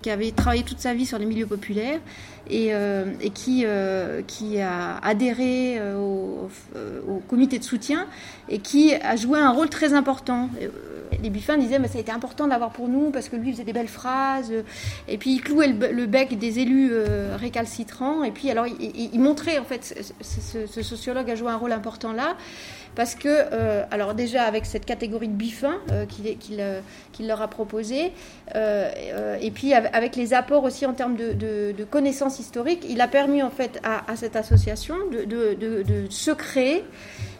qui 0.01 0.09
avait 0.09 0.31
travaillé 0.31 0.63
toute 0.63 0.79
sa 0.79 0.93
vie 0.93 1.05
sur 1.05 1.17
les 1.17 1.25
milieux 1.25 1.47
populaires 1.47 1.99
et, 2.49 2.71
et 3.21 3.29
qui, 3.29 3.65
qui 4.27 4.59
a 4.59 4.97
adhéré 4.97 5.79
au 5.95 6.37
euh, 6.75 7.01
au, 7.07 7.19
comité 7.27 7.59
de 7.59 7.63
soutien 7.63 8.07
et 8.49 8.59
qui 8.59 8.93
a 8.93 9.15
joué 9.15 9.39
un 9.39 9.51
rôle 9.51 9.69
très 9.69 9.93
important. 9.93 10.49
Euh, 10.61 10.69
les 11.21 11.29
Buffins 11.29 11.57
disaient 11.57 11.79
mais 11.79 11.87
ça 11.87 11.97
a 11.97 12.01
été 12.01 12.11
important 12.11 12.47
d'avoir 12.47 12.71
pour 12.71 12.87
nous 12.87 13.11
parce 13.11 13.29
que 13.29 13.35
lui 13.35 13.51
faisait 13.51 13.63
des 13.63 13.73
belles 13.73 13.87
phrases 13.87 14.51
et 15.07 15.17
puis 15.17 15.31
il 15.35 15.41
clouait 15.41 15.67
le, 15.67 16.05
bec 16.05 16.37
des 16.37 16.59
élus 16.59 16.89
euh, 16.91 17.35
récalcitrants 17.37 18.23
et 18.23 18.31
puis 18.31 18.51
alors 18.51 18.65
il, 18.67 19.19
montrait 19.19 19.57
en 19.57 19.63
fait 19.63 20.13
ce, 20.21 20.81
sociologue 20.81 21.29
a 21.29 21.35
joué 21.35 21.49
un 21.49 21.57
rôle 21.57 21.71
important 21.71 22.11
là 22.11 22.35
parce 22.95 23.13
que, 23.13 23.29
alors 23.91 24.15
déjà 24.15 24.43
avec 24.43 24.65
cette 24.65 24.83
catégorie 24.85 25.27
de 25.27 25.33
bifins 25.33 25.77
qu'il 26.09 27.27
leur 27.27 27.41
a 27.43 27.47
proposé, 27.47 28.11
et 28.55 29.51
puis 29.53 29.75
avec 29.75 30.15
les 30.15 30.33
apports 30.33 30.63
aussi 30.63 30.83
en 30.83 30.93
termes 30.93 31.15
de, 31.15 31.83
connaissances 31.91 32.36
historiques, 32.39 32.85
il 32.89 33.01
a 33.01 33.07
permis 33.07 33.43
en 33.43 33.49
fait 33.49 33.79
à, 33.83 34.15
cette 34.15 34.35
association 34.35 34.95
de, 35.11 35.23
de 35.25 36.05
se 36.09 36.31
créer, 36.31 36.83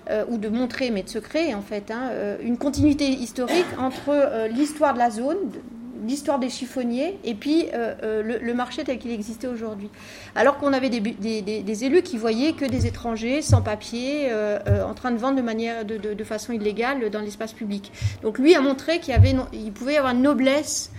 euh, 0.09 0.23
ou 0.29 0.37
de 0.37 0.47
montrer, 0.47 0.89
mais 0.89 1.03
de 1.03 1.09
se 1.09 1.19
créer 1.19 1.53
en 1.53 1.61
fait, 1.61 1.91
hein, 1.91 2.09
euh, 2.11 2.37
une 2.41 2.57
continuité 2.57 3.09
historique 3.09 3.65
entre 3.77 4.09
euh, 4.09 4.47
l'histoire 4.47 4.93
de 4.93 4.99
la 4.99 5.09
zone, 5.09 5.51
l'histoire 6.05 6.39
des 6.39 6.49
chiffonniers 6.49 7.17
et 7.23 7.33
puis 7.33 7.65
le, 7.73 8.53
marché 8.53 8.83
tel 8.83 8.97
qu'il 8.97 9.11
existait 9.11 9.47
aujourd'hui. 9.47 9.89
Alors 10.35 10.57
qu'on 10.57 10.73
avait 10.73 10.89
des, 10.89 11.83
élus 11.83 12.01
qui 12.01 12.17
voyaient 12.17 12.53
que 12.53 12.65
des 12.65 12.87
étrangers 12.87 13.41
sans 13.41 13.61
papier 13.61 14.31
en 14.65 14.93
train 14.93 15.11
de 15.11 15.17
vendre 15.17 15.37
de, 15.37 15.41
manière, 15.41 15.85
de, 15.85 16.23
façon 16.23 16.53
illégale 16.53 17.09
dans 17.09 17.21
l'espace 17.21 17.53
public. 17.53 17.91
Donc 18.23 18.39
lui 18.39 18.55
a 18.55 18.61
montré 18.61 18.99
qu'il 18.99 19.71
pouvait 19.73 19.93
y 19.93 19.97
avoir 19.97 20.13
une 20.13 20.21
noblesse 20.21 20.91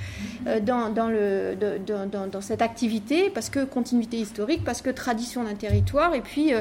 dans, 0.62 0.90
dans, 0.90 2.40
cette 2.40 2.62
activité 2.62 3.31
parce 3.31 3.50
que 3.50 3.64
continuité 3.64 4.19
historique, 4.19 4.62
parce 4.64 4.83
que 4.83 4.90
tradition 4.90 5.45
d'un 5.45 5.55
territoire 5.55 6.14
et 6.14 6.21
puis 6.21 6.52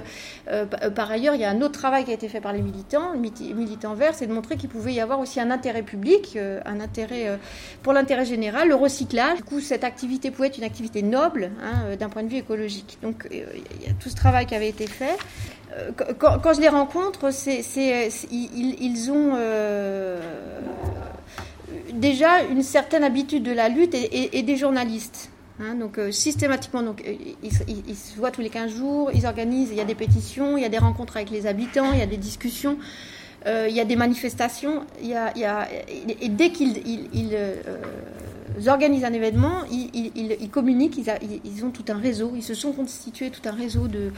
par 0.96 1.12
ailleurs 1.12 1.36
il 1.36 1.42
y 1.42 1.46
a 1.46 1.50
un 1.50 1.62
autre 1.62 1.78
travail 1.80 2.06
qui 2.06 2.12
a 2.12 2.14
été 2.14 2.28
fait 2.28 2.42
par 2.42 2.54
les 2.54 2.62
militants, 2.62 3.14
militants 3.16 3.94
verts, 3.94 4.16
c'est 4.16 4.28
de 4.28 4.34
montrer 4.34 4.58
qu'il 4.58 4.70
pouvait 4.70 4.94
y 4.94 5.00
avoir 5.00 5.20
aussi 5.20 5.40
un 5.40 5.52
intérêt 5.52 5.84
public, 5.84 6.34
euh, 6.36 6.60
un 6.66 6.80
intérêt 6.80 7.28
euh, 7.28 7.38
pour 7.84 7.94
l'intérêt 7.94 8.26
général, 8.28 8.68
le 8.68 8.76
recyclage. 8.76 9.38
Du 9.38 9.44
coup, 9.44 9.60
cette 9.60 9.84
activité 9.84 10.32
pouvait 10.32 10.48
être 10.48 10.58
une 10.58 10.64
activité 10.64 11.02
noble 11.02 11.52
hein, 11.64 11.84
euh, 11.86 11.96
d'un 11.96 12.10
point 12.10 12.24
de 12.24 12.30
vue 12.30 12.38
écologique. 12.38 12.98
Donc, 13.02 13.28
il 13.32 13.40
y 13.40 13.90
a 13.90 13.94
tout 14.00 14.10
ce 14.10 14.16
travail 14.16 14.46
qui 14.46 14.56
avait 14.56 14.70
été 14.70 14.88
fait. 14.88 15.18
Quand, 16.18 16.54
je 16.54 16.62
les 16.62 16.70
rencontre, 16.70 17.32
c'est, 17.32 17.62
ils, 18.32 19.12
ont 19.12 19.38
déjà 21.94 22.42
une 22.44 22.64
certaine 22.64 23.04
habitude 23.04 23.44
de 23.44 23.52
la 23.52 23.70
lutte 23.70 23.94
et 23.94 24.42
des 24.42 24.58
journalistes. 24.58 25.30
Hein, 25.60 25.74
donc 25.74 25.98
euh, 25.98 26.12
systématiquement, 26.12 26.84
donc, 26.84 27.02
euh, 27.08 27.16
ils, 27.42 27.96
se 27.96 28.16
voient 28.16 28.30
tous 28.30 28.42
les 28.42 28.50
15 28.50 28.76
jours, 28.76 29.10
ils 29.14 29.26
organisent, 29.26 29.70
il 29.72 29.78
y 29.78 29.82
a 29.82 29.86
des 29.86 29.96
pétitions, 29.96 30.56
il 30.56 30.62
y 30.62 30.66
a 30.66 30.70
des 30.70 30.78
rencontres 30.78 31.18
avec 31.18 31.32
les 31.32 31.48
habitants, 31.48 31.92
il 31.94 32.00
y 32.00 32.04
a 32.04 32.06
des 32.08 32.18
discussions, 32.18 32.78
euh, 32.78 32.84
il 33.48 33.76
y 33.76 33.80
a 33.80 33.86
des 33.86 33.96
manifestations, 33.96 34.86
il 35.02 35.08
y 35.08 35.16
a, 35.16 35.68
et, 36.22 36.30
dès 36.30 36.50
qu'ils 36.52 36.82
organisent 38.68 39.04
un 39.04 39.14
événement, 39.14 39.64
ils, 39.72 40.50
communiquent, 40.50 40.98
ils, 40.98 41.66
ont 41.66 41.70
tout 41.70 41.86
un 41.90 41.98
réseau, 41.98 42.34
ils 42.36 42.44
se 42.44 42.54
sont 42.54 42.72
constitués 42.72 43.30
tout 43.30 43.48
un 43.48 43.52
réseau 43.52 43.88
de, 43.88 44.12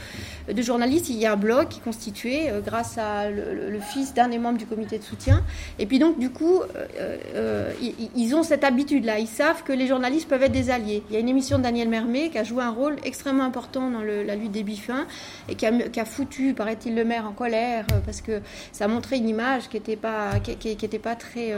journalistes. 0.62 1.08
Il 1.10 1.16
y 1.16 1.26
a 1.26 1.32
un 1.32 1.36
blog 1.36 1.68
qui 1.68 1.80
est 1.80 1.82
constitué 1.82 2.50
euh, 2.50 2.60
grâce 2.60 2.98
à 2.98 3.30
le, 3.30 3.78
fils 3.80 4.14
d'un 4.14 4.28
des 4.28 4.38
membres 4.38 4.58
du 4.58 4.66
comité 4.66 4.98
de 4.98 5.04
soutien. 5.04 5.42
Et 5.78 5.86
puis 5.86 5.98
donc, 5.98 6.18
du 6.18 6.30
coup, 6.30 6.60
euh, 6.60 7.16
euh, 7.34 7.72
ils, 8.14 8.34
ont 8.34 8.42
cette 8.42 8.64
habitude-là. 8.64 9.18
Ils 9.18 9.26
savent 9.26 9.62
que 9.62 9.72
les 9.72 9.86
journalistes 9.86 10.28
peuvent 10.28 10.42
être 10.42 10.52
des 10.52 10.70
alliés. 10.70 11.02
Il 11.08 11.14
y 11.14 11.16
a 11.16 11.20
une 11.20 11.28
émission 11.28 11.58
de 11.58 11.62
Daniel 11.62 11.88
Mermet 11.88 12.30
qui 12.30 12.38
a 12.38 12.44
joué 12.44 12.62
un 12.62 12.70
rôle 12.70 12.96
extrêmement 13.04 13.44
important 13.44 13.90
dans 13.90 14.02
la 14.02 14.34
lutte 14.36 14.52
des 14.52 14.62
bifins 14.62 15.06
et 15.48 15.54
qui 15.54 15.66
a, 15.66 16.04
foutu, 16.04 16.54
paraît-il, 16.54 16.94
le 16.94 17.04
maire 17.04 17.26
en 17.26 17.32
colère 17.32 17.86
parce 18.04 18.20
que 18.20 18.40
ça 18.72 18.88
montrait 18.88 19.18
une 19.18 19.28
image 19.28 19.68
qui 19.68 19.76
n'était 19.76 19.96
pas, 19.96 20.38
qui, 20.40 20.76
pas 20.98 21.16
très 21.16 21.54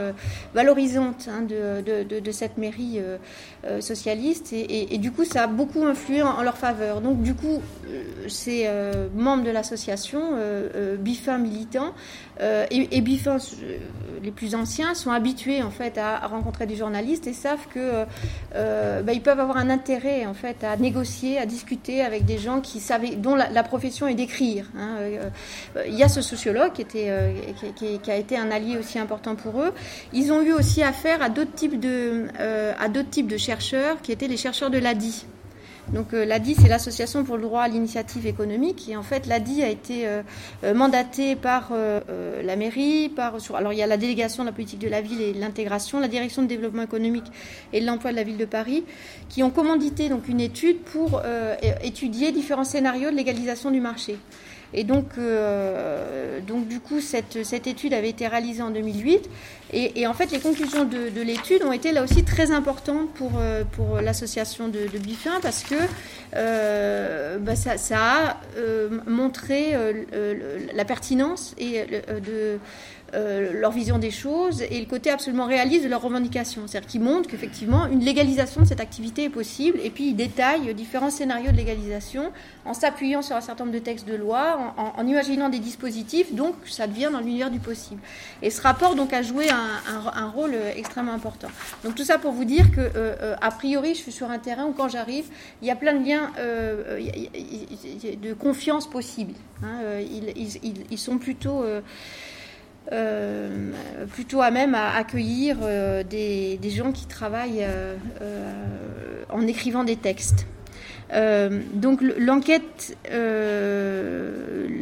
valorisante 0.53 1.29
hein, 1.29 1.41
de, 1.41 2.03
de, 2.03 2.19
de 2.19 2.31
cette 2.31 2.57
mairie 2.57 2.72
euh, 2.81 3.17
euh, 3.65 3.81
socialiste 3.81 4.53
et, 4.53 4.97
du 4.97 5.11
coup 5.11 5.23
ça 5.23 5.43
a 5.43 5.47
beaucoup 5.47 5.85
influé 5.85 6.21
en, 6.21 6.41
leur 6.43 6.57
faveur. 6.57 7.01
Donc 7.01 7.21
du 7.21 7.33
coup 7.33 7.61
euh, 7.87 8.03
ces 8.27 8.69
membres 9.15 9.43
de 9.43 9.51
l'association, 9.51 10.21
bifins 10.99 11.37
militants 11.37 11.93
et, 12.41 12.97
et 12.97 13.01
bifins 13.01 13.37
les 14.21 14.31
plus 14.31 14.55
anciens 14.55 14.93
sont 14.95 15.11
habitués 15.11 15.61
en 15.61 15.71
fait 15.71 15.97
à, 15.97 16.27
rencontrer 16.27 16.65
des 16.65 16.75
journalistes 16.75 17.27
et 17.27 17.33
savent 17.33 17.67
que 17.73 18.05
bah, 18.53 19.13
ils 19.13 19.21
peuvent 19.21 19.39
avoir 19.39 19.57
un 19.57 19.69
intérêt 19.69 20.25
en 20.25 20.33
fait 20.33 20.63
à 20.63 20.75
négocier, 20.77 21.37
à 21.37 21.45
discuter 21.45 22.01
avec 22.01 22.25
des 22.25 22.37
gens 22.37 22.61
qui 22.61 22.79
savaient, 22.79 23.15
dont 23.15 23.35
la, 23.35 23.63
profession 23.63 24.07
est 24.07 24.15
d'écrire. 24.15 24.65
Hein. 24.77 24.97
Il 25.87 25.95
y 25.95 26.03
a 26.03 26.09
ce 26.09 26.21
sociologue 26.21 26.73
qui, 26.73 26.81
était, 26.81 27.11
qui, 27.75 28.11
a 28.11 28.15
été 28.15 28.37
un 28.37 28.51
allié 28.51 28.77
aussi 28.77 28.99
important 28.99 29.35
pour 29.35 29.61
eux. 29.61 29.73
Ils 30.11 30.31
ont 30.31 30.41
eu 30.41 30.53
aussi 30.53 30.83
affaire 30.83 31.21
à 31.21 31.29
d'autres 31.29 31.53
types 31.53 31.79
de, 31.79 32.27
à 32.79 32.89
d'autres 32.89 33.09
types 33.09 33.27
de 33.27 33.37
chercheurs 33.37 34.01
qui 34.01 34.11
étaient 34.11 34.27
les 34.27 34.37
chercheurs 34.37 34.69
de 34.69 34.77
l'ADI. 34.77 35.25
Donc 35.91 36.13
euh, 36.13 36.23
l'ADI, 36.25 36.55
c'est 36.55 36.69
l'Association 36.69 37.23
pour 37.23 37.35
le 37.35 37.43
droit 37.43 37.61
à 37.61 37.67
l'initiative 37.67 38.25
économique. 38.25 38.87
Et 38.89 38.95
en 38.95 39.03
fait, 39.03 39.25
l'ADI 39.25 39.63
a 39.63 39.69
été 39.69 40.07
euh, 40.07 40.23
mandaté 40.73 41.35
par 41.35 41.71
la 41.73 42.55
mairie, 42.55 43.09
par, 43.09 43.35
alors 43.55 43.73
il 43.73 43.79
y 43.79 43.83
a 43.83 43.87
la 43.87 43.97
délégation 43.97 44.43
de 44.43 44.49
la 44.49 44.53
politique 44.53 44.79
de 44.79 44.87
la 44.87 45.01
ville 45.01 45.21
et 45.21 45.33
l'intégration, 45.33 45.99
la 45.99 46.07
direction 46.07 46.41
de 46.41 46.47
développement 46.47 46.83
économique 46.83 47.25
et 47.73 47.81
de 47.81 47.85
l'emploi 47.85 48.11
de 48.11 48.15
la 48.15 48.23
ville 48.23 48.37
de 48.37 48.45
Paris, 48.45 48.83
qui 49.29 49.43
ont 49.43 49.49
commandité 49.49 50.09
donc 50.09 50.27
une 50.27 50.39
étude 50.39 50.79
pour 50.79 51.21
étudier 51.81 52.31
différents 52.31 52.63
scénarios 52.63 53.11
de 53.11 53.15
légalisation 53.15 53.71
du 53.71 53.81
marché. 53.81 54.17
Et 54.73 54.83
donc, 54.83 55.05
euh, 55.17 56.39
donc 56.41 56.67
du 56.67 56.79
coup, 56.79 56.99
cette, 56.99 57.43
cette, 57.43 57.67
étude 57.67 57.93
avait 57.93 58.09
été 58.09 58.27
réalisée 58.27 58.61
en 58.61 58.71
2008. 58.71 59.29
Et, 59.75 60.05
en 60.05 60.13
fait, 60.13 60.31
les 60.31 60.39
conclusions 60.39 60.85
de, 60.85 61.21
l'étude 61.21 61.63
ont 61.63 61.71
été 61.71 61.91
là 61.91 62.03
aussi 62.03 62.23
très 62.23 62.51
importantes 62.51 63.11
pour, 63.15 63.31
euh, 63.39 63.63
pour 63.63 64.01
l'association 64.01 64.67
de, 64.67 64.87
de 64.87 64.97
Bifin 64.99 65.39
parce 65.41 65.63
que 65.63 65.73
euh, 66.35 67.39
bah, 67.39 67.55
ça, 67.55 67.77
ça, 67.77 67.97
a 67.97 68.37
montré 69.07 69.73
la 70.75 70.85
pertinence 70.85 71.55
et 71.57 71.85
de 71.85 72.59
euh, 73.13 73.53
leur 73.53 73.71
vision 73.71 73.99
des 73.99 74.11
choses 74.11 74.61
et 74.61 74.79
le 74.79 74.85
côté 74.85 75.09
absolument 75.11 75.45
réaliste 75.45 75.83
de 75.83 75.89
leurs 75.89 76.01
revendications. 76.01 76.63
C'est-à-dire 76.67 76.89
qu'ils 76.89 77.01
montrent 77.01 77.29
qu'effectivement, 77.29 77.85
une 77.87 78.03
légalisation 78.03 78.61
de 78.61 78.65
cette 78.65 78.79
activité 78.79 79.25
est 79.25 79.29
possible 79.29 79.79
et 79.83 79.89
puis 79.89 80.09
ils 80.09 80.15
détaillent 80.15 80.73
différents 80.73 81.09
scénarios 81.09 81.51
de 81.51 81.57
légalisation 81.57 82.31
en 82.65 82.73
s'appuyant 82.73 83.21
sur 83.21 83.35
un 83.35 83.41
certain 83.41 83.65
nombre 83.65 83.75
de 83.77 83.83
textes 83.83 84.07
de 84.07 84.15
loi, 84.15 84.73
en, 84.77 85.05
imaginant 85.05 85.49
des 85.49 85.59
dispositifs, 85.59 86.33
donc 86.33 86.55
ça 86.65 86.87
devient 86.87 87.09
dans 87.11 87.19
l'univers 87.19 87.51
du 87.51 87.59
possible. 87.59 88.01
Et 88.41 88.49
ce 88.49 88.61
rapport 88.61 88.95
donc 88.95 89.13
a 89.13 89.21
joué 89.21 89.47
un, 89.49 90.29
rôle 90.29 90.55
extrêmement 90.75 91.13
important. 91.13 91.49
Donc 91.83 91.95
tout 91.95 92.05
ça 92.05 92.17
pour 92.17 92.31
vous 92.31 92.45
dire 92.45 92.71
que, 92.71 92.79
euh, 92.79 92.91
euh, 92.95 93.35
a 93.41 93.51
priori, 93.51 93.89
je 93.89 93.99
suis 93.99 94.11
sur 94.11 94.31
un 94.31 94.39
terrain 94.39 94.65
où 94.65 94.71
quand 94.71 94.87
j'arrive, 94.89 95.25
il 95.61 95.67
y 95.67 95.71
a 95.71 95.75
plein 95.75 95.93
de 95.93 96.05
liens 96.05 96.31
de 98.21 98.33
confiance 98.33 98.89
possibles. 98.89 99.35
Hein. 99.63 99.99
ils, 99.99 100.97
sont 100.97 101.17
plutôt... 101.17 101.63
Euh, 102.93 103.71
plutôt 104.11 104.41
à 104.41 104.51
même 104.51 104.75
à 104.75 104.95
accueillir 104.95 105.57
euh, 105.63 106.03
des, 106.03 106.59
gens 106.69 106.91
qui 106.91 107.07
travaillent 107.07 107.63
euh, 107.63 107.95
en 109.29 109.47
écrivant 109.47 109.83
des 109.83 109.95
textes. 109.95 110.45
donc 111.73 112.01
l'enquête, 112.19 112.95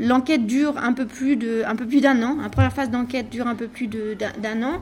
l'enquête 0.01 0.45
dure 0.45 0.77
un 0.77 0.91
peu 0.93 1.05
plus 1.05 1.37
de, 1.37 1.63
un 1.65 1.75
peu 1.77 1.85
plus 1.85 2.01
d'un 2.01 2.21
an. 2.21 2.37
La 2.41 2.49
première 2.49 2.73
phase 2.73 2.89
d'enquête 2.89 3.29
dure 3.29 3.47
un 3.47 3.55
peu 3.55 3.67
plus 3.67 3.87
d'un 3.87 4.63
an. 4.63 4.81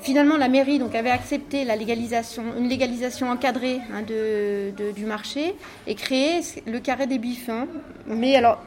finalement, 0.00 0.38
la 0.38 0.48
mairie 0.48 0.78
donc 0.78 0.94
avait 0.94 1.10
accepté 1.10 1.64
la 1.64 1.76
légalisation, 1.76 2.44
une 2.58 2.68
légalisation 2.68 3.28
encadrée 3.30 3.80
hein, 3.92 4.02
de, 4.06 4.92
du 4.92 5.04
marché 5.04 5.54
et 5.86 5.94
créé 5.94 6.40
le 6.66 6.78
carré 6.78 7.06
des 7.06 7.18
bifins. 7.18 7.66
Mais 8.06 8.36
alors, 8.36 8.62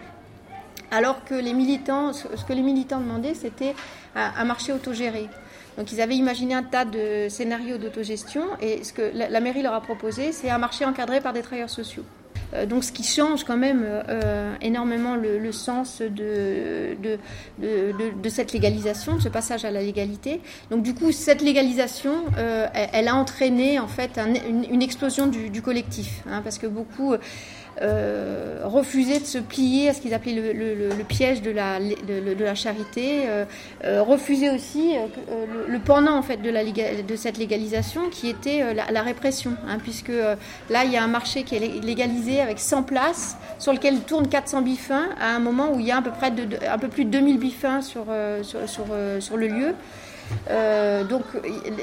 alors 0.91 1.24
que 1.25 1.33
les 1.33 1.53
militants, 1.53 2.13
ce 2.13 2.45
que 2.45 2.53
les 2.53 2.62
militants 2.62 3.00
demandaient, 3.00 3.33
c'était 3.33 3.75
un 4.15 4.43
marché 4.45 4.74
autogéré. 4.74 5.29
Donc 5.77 5.91
ils 5.91 6.01
avaient 6.01 6.15
imaginé 6.15 6.53
un 6.53 6.63
tas 6.63 6.86
de 6.86 7.27
scénarios 7.29 7.77
d'autogestion 7.77 8.43
et 8.62 8.83
ce 8.83 8.93
que 8.93 9.12
la, 9.13 9.39
mairie 9.39 9.62
leur 9.62 9.74
a 9.74 9.81
proposé, 9.81 10.31
c'est 10.31 10.50
un 10.50 10.57
marché 10.57 10.86
encadré 10.86 11.21
par 11.21 11.33
des 11.33 11.41
travailleurs 11.41 11.69
sociaux. 11.69 12.03
Euh, 12.53 12.65
donc 12.65 12.83
ce 12.83 12.91
qui 12.91 13.03
change 13.03 13.45
quand 13.45 13.55
même 13.57 13.83
euh, 13.86 14.53
énormément 14.62 15.15
le, 15.15 15.51
sens 15.51 16.01
de 16.01 16.98
cette 18.29 18.51
légalisation, 18.51 19.15
de 19.15 19.21
ce 19.21 19.29
passage 19.29 19.63
à 19.63 19.71
la 19.71 19.81
légalité. 19.81 20.41
Donc 20.69 20.83
du 20.83 20.93
coup, 20.93 21.12
cette 21.12 21.41
légalisation, 21.41 22.15
euh, 22.38 22.67
elle, 22.74 23.07
a 23.07 23.15
entraîné 23.15 23.79
en 23.79 23.88
fait 23.88 24.19
une, 24.19 24.81
explosion 24.81 25.27
du, 25.27 25.62
collectif, 25.62 26.21
hein, 26.29 26.41
parce 26.43 26.57
que 26.57 26.67
beaucoup 26.67 27.13
euh, 27.82 28.60
refuser 28.63 29.20
de 29.20 29.25
se 29.25 29.38
plier 29.38 29.90
à 29.90 29.94
ce 29.94 30.01
qu'ils 30.01 30.13
appelaient 30.13 30.54
le, 30.54 31.04
piège 31.04 31.42
de 31.42 31.51
la, 31.51 31.80
de, 31.80 32.44
la 32.44 32.54
charité, 32.54 33.22
euh, 33.28 33.46
euh, 33.86 34.04
refuser 34.04 34.50
aussi 34.50 34.94
le, 35.68 35.80
pendant 35.80 36.18
en 36.18 36.22
fait 36.22 36.38
de, 36.38 36.50
la, 36.50 36.63
de 36.63 37.16
cette 37.16 37.38
légalisation 37.38 38.10
qui 38.10 38.30
était 38.30 38.74
la, 38.74 39.01
répression, 39.01 39.54
hein, 39.68 39.78
puisque 39.82 40.12
là 40.70 40.84
il 40.84 40.92
y 40.92 40.98
a 40.98 41.04
un 41.04 41.08
marché 41.08 41.44
qui 41.44 41.56
est 41.56 41.82
légalisé 41.82 42.42
avec 42.42 42.60
100 42.60 42.84
places 42.84 43.38
sur 43.58 43.72
lequel 43.72 44.01
tournent 44.01 44.28
400 44.28 44.62
bifins 44.62 45.10
à 45.20 45.34
un 45.34 45.40
moment 45.40 45.72
où 45.74 45.80
il 45.80 45.86
y 45.88 45.92
a 45.92 45.98
à 45.98 46.01
peu 46.01 46.12
près 46.12 46.32
de, 46.32 46.48
un 46.70 46.78
peu 46.78 46.90
plus 46.90 47.06
de 47.06 47.10
2000 47.10 47.40
bifins 47.40 47.82
sur, 47.82 48.06
sur, 48.44 48.68
sur, 48.68 48.86
sur 49.20 49.38
le 49.38 49.48
lieu. 49.48 49.75
Euh, 50.50 51.03
donc 51.03 51.23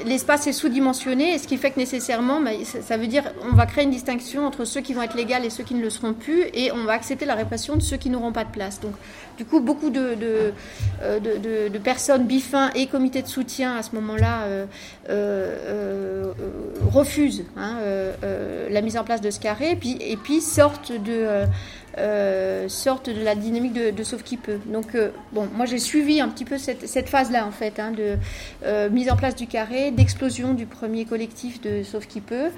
l'espace 0.05 0.47
est 0.47 0.53
sous-dimensionné, 0.53 1.37
ce 1.37 1.47
qui 1.47 1.57
fait 1.57 1.71
que 1.71 1.79
nécessairement, 1.79 2.41
bah, 2.41 2.51
ça 2.63 2.97
veut 2.97 3.07
dire 3.07 3.23
on 3.49 3.55
va 3.55 3.65
créer 3.65 3.83
une 3.83 3.91
distinction 3.91 4.45
entre 4.45 4.65
ceux 4.65 4.81
qui 4.81 4.93
vont 4.93 5.01
être 5.01 5.15
légaux 5.15 5.29
et 5.43 5.49
ceux 5.49 5.63
qui 5.63 5.75
ne 5.75 5.81
le 5.81 5.89
seront 5.89 6.13
plus, 6.13 6.43
et 6.53 6.71
on 6.71 6.83
va 6.85 6.93
accepter 6.93 7.25
la 7.25 7.35
répression 7.35 7.75
de 7.75 7.81
ceux 7.81 7.97
qui 7.97 8.09
n'auront 8.09 8.31
pas 8.31 8.43
de 8.43 8.51
place. 8.51 8.79
Donc 8.79 8.93
du 9.37 9.45
coup, 9.45 9.61
beaucoup 9.61 9.89
de, 9.89 10.17
euh, 11.01 11.69
personnes, 11.83 12.25
bifins 12.25 12.71
et 12.75 12.87
comités 12.87 13.21
de 13.21 13.27
soutien 13.27 13.75
à 13.77 13.83
ce 13.83 13.95
moment-là 13.95 14.43
euh, 15.09 16.25
refusent 16.91 17.45
hein, 17.55 17.77
la 18.69 18.81
mise 18.81 18.97
en 18.97 19.03
place 19.03 19.21
de 19.21 19.31
ce 19.31 19.39
carré, 19.39 19.77
et 20.01 20.17
puis 20.17 20.41
sortent 20.41 20.91
de 20.91 21.45
euh, 21.99 22.67
sorte 22.69 23.09
de 23.09 23.23
la 23.23 23.35
dynamique 23.35 23.73
de, 23.73 23.91
de 23.91 24.03
Sauf 24.03 24.23
qui 24.23 24.37
peut. 24.37 24.59
Donc, 24.65 24.95
euh, 24.95 25.11
bon, 25.33 25.47
moi 25.53 25.65
j'ai 25.65 25.79
suivi 25.79 26.21
un 26.21 26.29
petit 26.29 26.45
peu 26.45 26.57
cette, 26.57 26.87
cette 26.87 27.09
phase-là, 27.09 27.45
en 27.45 27.51
fait, 27.51 27.79
hein, 27.79 27.91
de 27.91 28.15
euh, 28.65 28.89
mise 28.89 29.11
en 29.11 29.15
place 29.15 29.35
du 29.35 29.47
carré, 29.47 29.91
d'explosion 29.91 30.53
du 30.53 30.65
premier 30.65 31.05
collectif 31.05 31.61
de 31.61 31.83
Sauf 31.83 32.07
qui 32.07 32.21
peut. 32.21 32.49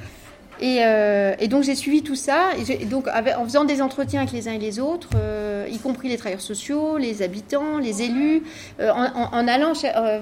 Euh, 0.63 1.33
et, 1.39 1.47
donc 1.47 1.63
j'ai 1.63 1.75
suivi 1.75 2.03
tout 2.03 2.15
ça, 2.15 2.49
et, 2.57 2.85
donc 2.85 3.07
en 3.07 3.43
faisant 3.43 3.65
des 3.65 3.81
entretiens 3.81 4.21
avec 4.21 4.33
les 4.33 4.47
uns 4.47 4.53
et 4.53 4.59
les 4.59 4.79
autres, 4.79 5.09
euh, 5.15 5.67
y 5.71 5.79
compris 5.79 6.09
les 6.09 6.17
travailleurs 6.17 6.41
sociaux, 6.41 6.97
les 6.97 7.21
habitants, 7.21 7.77
les 7.77 8.03
élus, 8.03 8.43
euh, 8.79 8.91
en, 8.91 9.47
allant 9.47 9.73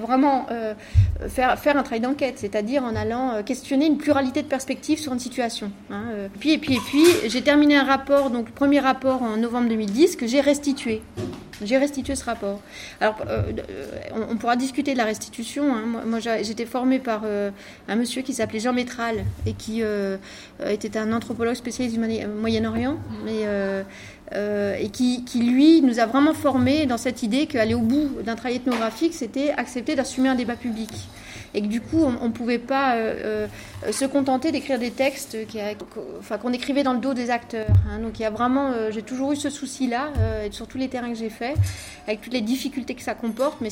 vraiment 0.02 0.46
faire, 1.28 1.58
faire 1.58 1.76
un 1.76 1.82
travail 1.82 2.00
d'enquête, 2.00 2.38
c'est-à-dire 2.38 2.82
en 2.82 2.96
allant 2.96 3.42
questionner 3.42 3.86
une 3.86 3.98
pluralité 3.98 4.42
de 4.42 4.48
perspectives 4.48 4.98
sur 4.98 5.12
une 5.12 5.18
situation. 5.18 5.70
Hein, 5.90 6.04
puis, 6.38 6.52
et 6.52 6.58
puis, 6.58 6.74
et 6.74 6.80
puis, 6.80 7.04
j'ai 7.26 7.42
terminé 7.42 7.76
un 7.76 7.84
rapport, 7.84 8.30
donc 8.30 8.46
le 8.46 8.52
premier 8.52 8.80
rapport 8.80 9.22
en 9.22 9.36
novembre 9.36 9.68
2010, 9.68 10.16
que 10.16 10.26
j'ai 10.26 10.40
restitué. 10.40 11.02
J'ai 11.62 11.76
restitué 11.76 12.16
ce 12.16 12.24
rapport. 12.24 12.60
Alors, 13.02 13.16
on, 14.30 14.36
pourra 14.36 14.56
discuter 14.56 14.94
de 14.94 14.98
la 14.98 15.04
restitution. 15.04 15.74
Hein. 15.74 16.02
Moi, 16.06 16.18
j'étais 16.20 16.64
formée 16.64 16.98
par 16.98 17.22
un 17.88 17.96
monsieur 17.96 18.22
qui 18.22 18.32
s'appelait 18.32 18.60
Jean 18.60 18.72
Métral 18.72 19.24
et 19.46 19.52
qui 19.52 19.82
était 20.68 20.98
un 20.98 21.12
anthropologue 21.12 21.54
spécialiste 21.54 21.98
du 21.98 22.26
Moyen-Orient, 22.26 22.96
et 23.26 24.88
qui, 24.90 25.24
qui, 25.24 25.42
lui, 25.42 25.82
nous 25.82 25.98
a 26.00 26.06
vraiment 26.06 26.34
formés 26.34 26.86
dans 26.86 26.98
cette 26.98 27.22
idée 27.22 27.46
qu'aller 27.46 27.74
au 27.74 27.80
bout 27.80 28.22
d'un 28.24 28.36
travail 28.36 28.56
ethnographique, 28.56 29.14
c'était 29.14 29.50
accepter 29.50 29.94
d'assumer 29.94 30.28
un 30.28 30.34
débat 30.34 30.56
public 30.56 30.90
et 31.54 31.62
que 31.62 31.66
du 31.66 31.80
coup 31.80 32.02
on 32.02 32.28
ne 32.28 32.32
pouvait 32.32 32.58
pas 32.58 32.96
euh, 32.96 33.46
euh, 33.84 33.92
se 33.92 34.04
contenter 34.04 34.52
d'écrire 34.52 34.78
des 34.78 34.90
textes 34.90 35.36
qu'on 36.42 36.52
écrivait 36.52 36.82
dans 36.82 36.92
le 36.92 37.00
dos 37.00 37.14
des 37.14 37.30
acteurs. 37.30 37.66
Hein. 37.90 38.00
Donc 38.00 38.18
il 38.18 38.22
y 38.22 38.24
a 38.24 38.30
vraiment, 38.30 38.70
euh, 38.70 38.90
j'ai 38.90 39.02
toujours 39.02 39.32
eu 39.32 39.36
ce 39.36 39.50
souci-là 39.50 40.12
sur 40.50 40.66
tous 40.66 40.78
les 40.78 40.88
terrains 40.88 41.10
que 41.10 41.18
j'ai 41.18 41.30
faits, 41.30 41.56
avec 42.06 42.20
toutes 42.20 42.32
les 42.32 42.40
difficultés 42.40 42.94
que 42.94 43.02
ça 43.02 43.14
comporte. 43.14 43.60
Mais 43.60 43.70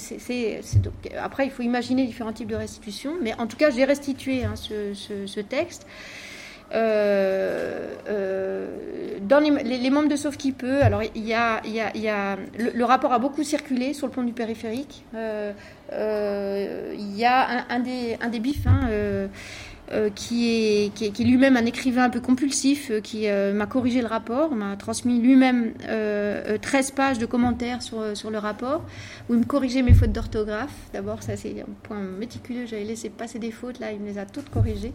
après 1.20 1.46
il 1.46 1.50
faut 1.50 1.62
imaginer 1.62 2.06
différents 2.06 2.32
types 2.32 2.48
de 2.48 2.56
restitution. 2.56 3.12
Mais 3.22 3.34
en 3.34 3.46
tout 3.46 3.56
cas 3.56 3.70
j'ai 3.70 3.84
restitué 3.84 4.44
hein, 4.44 4.54
ce, 4.56 5.40
texte. 5.40 5.86
Dans 9.28 9.40
les, 9.40 9.90
membres 9.90 10.08
de 10.08 10.16
Sauf 10.16 10.36
qui 10.36 10.52
peut, 10.52 10.82
alors 10.82 11.02
il 11.14 11.26
y 11.26 11.34
a, 11.34 11.60
il 11.64 11.72
y 11.72 12.08
a, 12.08 12.36
le, 12.58 12.84
rapport 12.84 13.12
a 13.12 13.18
beaucoup 13.18 13.44
circulé 13.44 13.92
sur 13.94 14.06
le 14.06 14.12
pont 14.12 14.22
du 14.22 14.32
périphérique. 14.32 15.04
Euh, 15.14 16.94
il 16.98 17.16
y 17.16 17.24
a 17.24 17.64
un, 17.70 17.80
des, 17.80 18.16
un 18.20 18.28
des 18.28 18.40
bifs 18.40 18.66
hein, 18.66 18.88
euh, 19.92 19.98
euh, 19.98 20.10
qui 20.14 20.48
est, 20.48 20.94
qui 20.94 21.06
est, 21.06 21.24
lui-même 21.24 21.56
un 21.56 21.66
écrivain 21.66 22.04
un 22.04 22.10
peu 22.10 22.20
compulsif, 22.20 22.92
qui 23.02 23.26
m'a 23.28 23.66
corrigé 23.66 24.00
le 24.00 24.06
rapport, 24.06 24.54
m'a 24.54 24.76
transmis 24.76 25.18
lui-même 25.20 25.72
13 26.62 26.92
pages 26.92 27.18
de 27.18 27.26
commentaires 27.26 27.82
sur, 27.82 28.16
sur 28.16 28.30
le 28.30 28.38
rapport, 28.38 28.82
où 29.28 29.34
il 29.34 29.40
me 29.40 29.44
corrigeait 29.44 29.82
mes 29.82 29.94
fautes 29.94 30.12
d'orthographe. 30.12 30.74
D'abord, 30.92 31.22
ça 31.22 31.36
c'est 31.36 31.60
un 31.60 31.72
point 31.82 32.00
méticuleux, 32.00 32.66
j'avais 32.66 32.84
laissé 32.84 33.10
passer 33.10 33.38
des 33.38 33.50
fautes, 33.50 33.80
là 33.80 33.92
il 33.92 34.00
me 34.00 34.06
les 34.06 34.18
a 34.18 34.24
toutes 34.24 34.50
corrigées. 34.50 34.92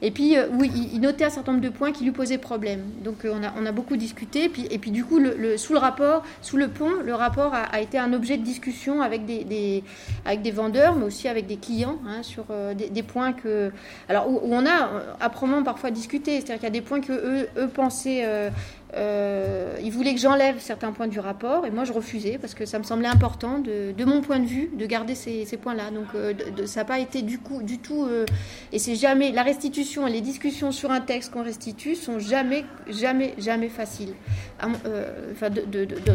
Et 0.00 0.12
puis, 0.12 0.36
euh, 0.36 0.46
oui, 0.52 0.70
il, 0.92 1.00
notait 1.00 1.24
un 1.24 1.30
certain 1.30 1.52
nombre 1.52 1.64
de 1.64 1.70
points 1.70 1.90
qui 1.90 2.04
lui 2.04 2.12
posaient 2.12 2.38
problème. 2.38 2.82
Donc, 3.02 3.24
euh, 3.24 3.34
on, 3.34 3.42
a, 3.42 3.52
on, 3.60 3.66
a, 3.66 3.72
beaucoup 3.72 3.96
discuté. 3.96 4.44
Et 4.44 4.48
puis, 4.48 4.66
et 4.70 4.78
puis 4.78 4.92
du 4.92 5.04
coup, 5.04 5.18
le, 5.18 5.56
sous 5.56 5.72
le 5.72 5.80
rapport, 5.80 6.22
sous 6.40 6.56
le 6.56 6.68
pont, 6.68 6.92
le 7.04 7.14
rapport 7.14 7.52
a, 7.54 7.80
été 7.80 7.98
un 7.98 8.12
objet 8.12 8.36
de 8.36 8.44
discussion 8.44 9.02
avec 9.02 9.26
des, 9.26 9.42
des, 9.42 9.82
avec 10.24 10.42
des 10.42 10.52
vendeurs, 10.52 10.94
mais 10.94 11.04
aussi 11.04 11.26
avec 11.26 11.46
des 11.46 11.56
clients, 11.56 11.98
hein, 12.06 12.22
sur 12.22 12.44
euh, 12.50 12.74
des, 12.74 13.02
points 13.02 13.32
que. 13.32 13.72
Alors, 14.08 14.17
où, 14.26 14.40
on 14.44 14.66
a 14.66 14.90
âprement 15.20 15.62
parfois 15.62 15.90
discuté. 15.90 16.40
C'est-à-dire 16.40 16.54
qu'il 16.56 16.64
y 16.64 16.66
a 16.66 16.70
des 16.70 16.80
points 16.80 17.00
que 17.00 17.12
eux, 17.12 17.48
eux 17.56 17.68
pensaient 17.68 18.50
euh, 18.94 19.76
il 19.82 19.92
voulait 19.92 20.14
que 20.14 20.20
j'enlève 20.20 20.58
certains 20.60 20.92
points 20.92 21.08
du 21.08 21.20
rapport 21.20 21.66
et 21.66 21.70
moi 21.70 21.84
je 21.84 21.92
refusais 21.92 22.38
parce 22.38 22.54
que 22.54 22.64
ça 22.64 22.78
me 22.78 22.84
semblait 22.84 23.08
important 23.08 23.58
de, 23.58 24.04
mon 24.04 24.22
point 24.22 24.38
de 24.38 24.46
vue 24.46 24.70
de 24.72 24.86
garder 24.86 25.14
ces, 25.14 25.44
points-là. 25.60 25.90
Donc 25.90 26.06
euh, 26.14 26.32
ça 26.64 26.80
n'a 26.80 26.84
pas 26.84 26.98
été 26.98 27.20
du 27.20 27.38
coup 27.38 27.62
du 27.62 27.78
tout 27.78 28.04
euh, 28.04 28.24
et 28.72 28.78
c'est 28.78 28.94
jamais 28.94 29.30
la 29.30 29.42
restitution 29.42 30.06
et 30.06 30.10
les 30.10 30.22
discussions 30.22 30.72
sur 30.72 30.90
un 30.90 31.00
texte 31.00 31.32
qu'on 31.32 31.42
restitue 31.42 31.96
sont 31.96 32.18
jamais 32.18 32.64
jamais 32.88 33.34
jamais 33.36 33.68
faciles 33.68 34.14
enfin, 34.62 35.50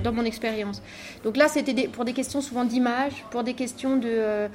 dans 0.03 0.13
mon 0.13 0.25
expérience. 0.25 0.81
Donc 1.23 1.37
là 1.37 1.47
c'était 1.47 1.87
pour 1.87 2.05
des 2.05 2.13
questions 2.13 2.41
souvent 2.41 2.65
d'image, 2.65 3.23
pour 3.29 3.43
des 3.43 3.53
questions 3.53 3.97
de 3.97 4.47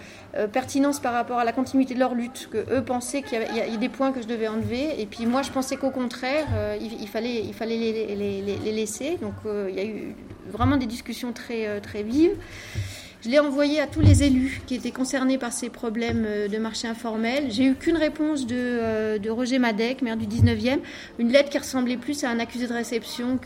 pertinence 0.52 0.98
par 0.98 1.12
rapport 1.12 1.38
à 1.38 1.44
la 1.44 1.52
continuité 1.52 1.94
de 1.94 2.00
leur 2.00 2.14
lutte 2.14 2.48
que 2.50 2.59
eux 2.74 2.83
pensaient 2.83 3.22
qu'il 3.22 3.38
y, 3.38 3.61
avait 3.61 3.76
des 3.76 3.88
points 3.88 4.11
que 4.11 4.20
je 4.20 4.26
devais 4.26 4.48
enlever 4.48 5.00
et 5.00 5.07
puis 5.07 5.26
moi 5.26 5.42
je 5.42 5.50
pensais 5.50 5.76
qu'au 5.76 5.90
contraire 5.90 6.46
il, 6.81 7.00
il, 7.00 7.09
fallait 7.09 7.44
il 7.44 7.54
fallait 7.54 7.76
les 7.76 8.08
les, 8.14 8.42
les, 8.42 8.73
laisser. 8.73 9.16
Donc 9.18 9.35
euh, 9.47 9.66
il 9.71 9.77
y 9.77 9.81
a 9.81 9.85
eu 9.85 10.14
vraiment 10.47 10.77
des 10.77 10.87
discussions 10.87 11.33
très, 11.33 11.66
euh, 11.66 11.81
très 11.81 12.03
vives. 12.03 12.37
Je 13.22 13.31
l'ai 13.31 13.38
envoyé 13.40 13.81
à 13.81 13.87
tous 13.87 14.00
les 14.00 14.22
élus 14.22 14.61
qui 14.66 14.76
étaient 14.76 14.92
concernés 14.92 15.38
par 15.38 15.52
ces 15.52 15.70
problèmes 15.70 16.26
de 16.50 16.59
marché 16.59 16.87
informel. 16.87 17.46
J'ai 17.50 17.64
eu 17.64 17.74
qu'une 17.74 17.96
réponse 17.96 18.46
de, 18.46 19.18
de, 19.18 19.31
Roger 19.31 19.59
Madec, 19.59 20.02
maire 20.02 20.16
du 20.16 20.26
19e, 20.26 20.78
une 21.18 21.33
lettre 21.33 21.50
qui 21.50 21.59
ressemblait 21.59 21.96
plus 21.96 22.22
à 22.22 22.31
un 22.31 22.38
accusé 22.38 22.68
de 22.68 22.72
réception 22.72 23.38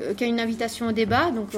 euh, 0.00 0.14
qui 0.14 0.24
a 0.24 0.26
une 0.26 0.40
invitation 0.40 0.88
au 0.88 0.92
débat, 0.92 1.30
donc 1.30 1.50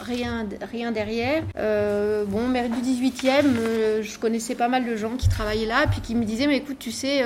rien, 0.00 0.46
rien 0.72 0.90
derrière. 0.90 1.44
Euh, 1.56 2.24
bon, 2.24 2.48
maire 2.48 2.68
du 2.68 2.80
18e, 2.80 3.44
euh, 3.44 4.02
je 4.02 4.18
connaissais 4.18 4.56
pas 4.56 4.68
mal 4.68 4.84
de 4.84 4.96
gens 4.96 5.16
qui 5.16 5.28
travaillaient 5.28 5.66
là, 5.66 5.86
puis 5.88 6.00
qui 6.00 6.16
me 6.16 6.24
disaient, 6.24 6.48
mais 6.48 6.56
écoute, 6.56 6.78
tu 6.80 6.90
sais, 6.90 7.22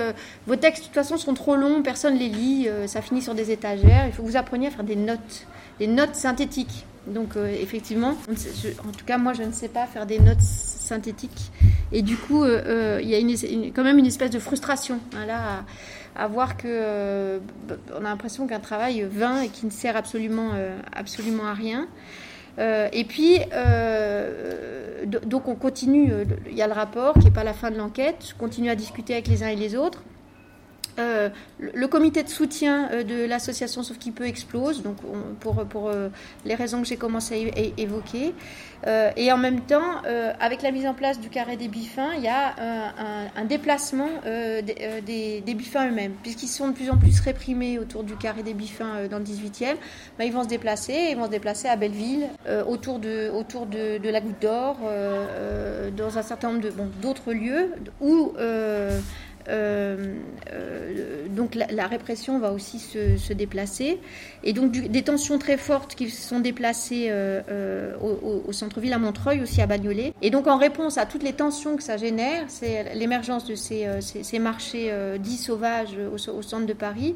vos 0.47 0.57
textes 0.57 0.83
de 0.83 0.87
toute 0.87 0.95
façon 0.95 1.17
sont 1.17 1.35
trop 1.35 1.57
longs, 1.57 1.83
personne 1.83 2.17
les 2.19 2.29
lit, 2.29 2.69
ça 2.87 3.01
finit 3.01 3.23
sur 3.23 3.35
des 3.35 3.51
étagères, 3.51 4.07
il 4.07 4.13
faut 4.13 4.23
que 4.23 4.29
vous 4.29 4.37
appreniez 4.37 4.69
à 4.69 4.71
faire 4.71 4.85
des 4.85 4.97
notes, 4.97 5.47
des 5.79 5.87
notes 5.87 6.15
synthétiques. 6.15 6.85
Donc 7.07 7.37
effectivement, 7.37 8.17
en 8.31 8.93
tout 8.93 9.05
cas 9.05 9.19
moi 9.19 9.35
je 9.35 9.43
ne 9.43 9.53
sais 9.53 9.69
pas 9.69 9.87
faire 9.87 10.07
des 10.07 10.19
notes 10.19 10.41
synthétiques. 10.41 11.53
Et 11.93 12.03
du 12.03 12.17
coup, 12.17 12.45
il 12.45 13.09
y 13.09 13.15
a 13.15 13.19
une, 13.19 13.73
quand 13.73 13.85
même 13.85 13.99
une 13.99 14.07
espèce 14.07 14.31
de 14.31 14.39
frustration 14.39 14.99
hein, 15.15 15.27
là 15.27 15.65
à 16.17 16.27
voir 16.27 16.57
que 16.57 16.69
euh, 16.69 17.39
on 17.93 18.05
a 18.05 18.09
l'impression 18.09 18.47
qu'un 18.47 18.61
travail 18.61 19.03
vain 19.03 19.43
et 19.43 19.49
qui 19.49 19.67
ne 19.67 19.71
sert 19.71 19.97
absolument, 19.97 20.51
euh, 20.55 20.79
absolument 20.93 21.47
à 21.47 21.55
rien. 21.55 21.89
Euh, 22.59 22.89
et 22.93 23.05
puis, 23.05 23.39
donc 25.07 25.49
on 25.49 25.57
continue, 25.57 26.13
il 26.49 26.57
y 26.57 26.63
a 26.63 26.69
le 26.69 26.73
rapport 26.73 27.15
qui 27.15 27.25
n'est 27.25 27.31
pas 27.33 27.45
la 27.45 27.53
fin 27.53 27.71
de 27.71 27.77
l'enquête, 27.77 28.27
je 28.29 28.35
continue 28.35 28.71
à 28.71 28.77
discuter 28.77 29.15
avec 29.15 29.27
les 29.29 29.43
uns 29.43 29.49
et 29.49 29.57
les 29.57 29.75
autres. 29.75 30.03
Euh, 30.99 31.29
le 31.59 31.89
comité 31.89 32.23
de 32.23 32.29
soutien 32.29 32.89
euh, 32.93 33.03
de 33.03 33.25
l'association 33.25 33.83
Sauf 33.83 33.99
qui 33.99 34.13
peut 34.13 34.27
explose, 34.27 34.83
donc 34.83 34.97
pour, 35.41 35.65
pour 35.65 35.89
euh, 35.89 36.09
les 36.45 36.55
raisons 36.55 36.83
que 36.83 36.87
j'ai 36.87 36.97
commencé 36.97 37.53
à 37.57 37.81
évoquer. 37.81 38.35
et 39.17 39.33
en 39.33 39.39
même 39.39 39.63
temps, 39.63 40.03
avec 40.41 40.61
la 40.63 40.71
mise 40.71 40.87
en 40.87 40.93
place 40.95 41.19
du 41.19 41.31
carré 41.31 41.57
des 41.57 41.69
bifins, 41.69 42.13
il 42.17 42.23
y 42.23 42.29
a 42.29 42.55
un, 43.35 43.45
déplacement 43.45 44.11
des, 44.25 45.41
des, 45.41 45.55
bifins 45.55 45.89
eux-mêmes, 45.89 46.13
puisqu'ils 46.23 46.49
sont 46.49 46.69
de 46.69 46.75
plus 46.75 46.91
en 46.91 46.99
plus 46.99 47.19
réprimés 47.21 47.79
autour 47.79 48.05
du 48.05 48.15
carré 48.17 48.43
des 48.43 48.53
bifins 48.53 49.07
dans 49.11 49.19
le 49.19 49.25
18e. 49.25 49.77
Ben, 50.19 50.25
ils 50.27 50.33
vont 50.33 50.43
se 50.43 50.49
déplacer, 50.49 51.09
ils 51.11 51.17
vont 51.17 51.27
se 51.27 51.31
déplacer 51.31 51.69
à 51.69 51.77
Belleville, 51.77 52.29
autour 52.67 52.99
de, 52.99 53.31
autour 53.31 53.65
de, 53.67 53.97
de 53.97 54.09
la 54.11 54.21
Goutte 54.21 54.43
d'Or, 54.43 54.77
dans 55.97 56.19
un 56.19 56.23
certain 56.23 56.53
nombre 56.53 56.69
d'autres 57.01 57.33
lieux 57.33 57.73
où 58.03 58.35
euh, 59.49 60.15
euh, 60.53 61.27
donc 61.29 61.55
la, 61.55 61.87
répression 61.87 62.39
va 62.39 62.53
aussi 62.53 62.79
se, 62.79 63.33
déplacer. 63.33 63.99
Et 64.43 64.53
donc 64.53 64.71
des 64.73 65.03
tensions 65.03 65.39
très 65.39 65.57
fortes 65.57 65.95
qui 65.95 66.11
se 66.11 66.29
sont 66.29 66.41
déplacées 66.41 67.07
euh, 67.11 67.93
au, 68.01 68.53
centre-ville 68.53 68.93
à 68.93 68.99
Montreuil, 68.99 69.43
aussi 69.43 69.61
à 69.61 69.67
Bagnolet. 69.67 70.13
Et 70.23 70.31
donc 70.31 70.47
en 70.47 70.57
réponse 70.57 70.99
à 70.99 71.07
toutes 71.07 71.23
les 71.23 71.33
tensions 71.33 71.77
que 71.77 71.83
ça 71.83 71.97
génère, 71.97 72.45
c'est 72.49 72.95
l'émergence 72.95 73.45
de 73.45 73.55
ces, 73.55 73.87
ces, 74.01 74.39
marchés 74.39 74.93
dits 75.19 75.37
sauvages 75.37 75.97
au, 76.13 76.43
centre 76.43 76.67
de 76.67 76.73
Paris. 76.73 77.15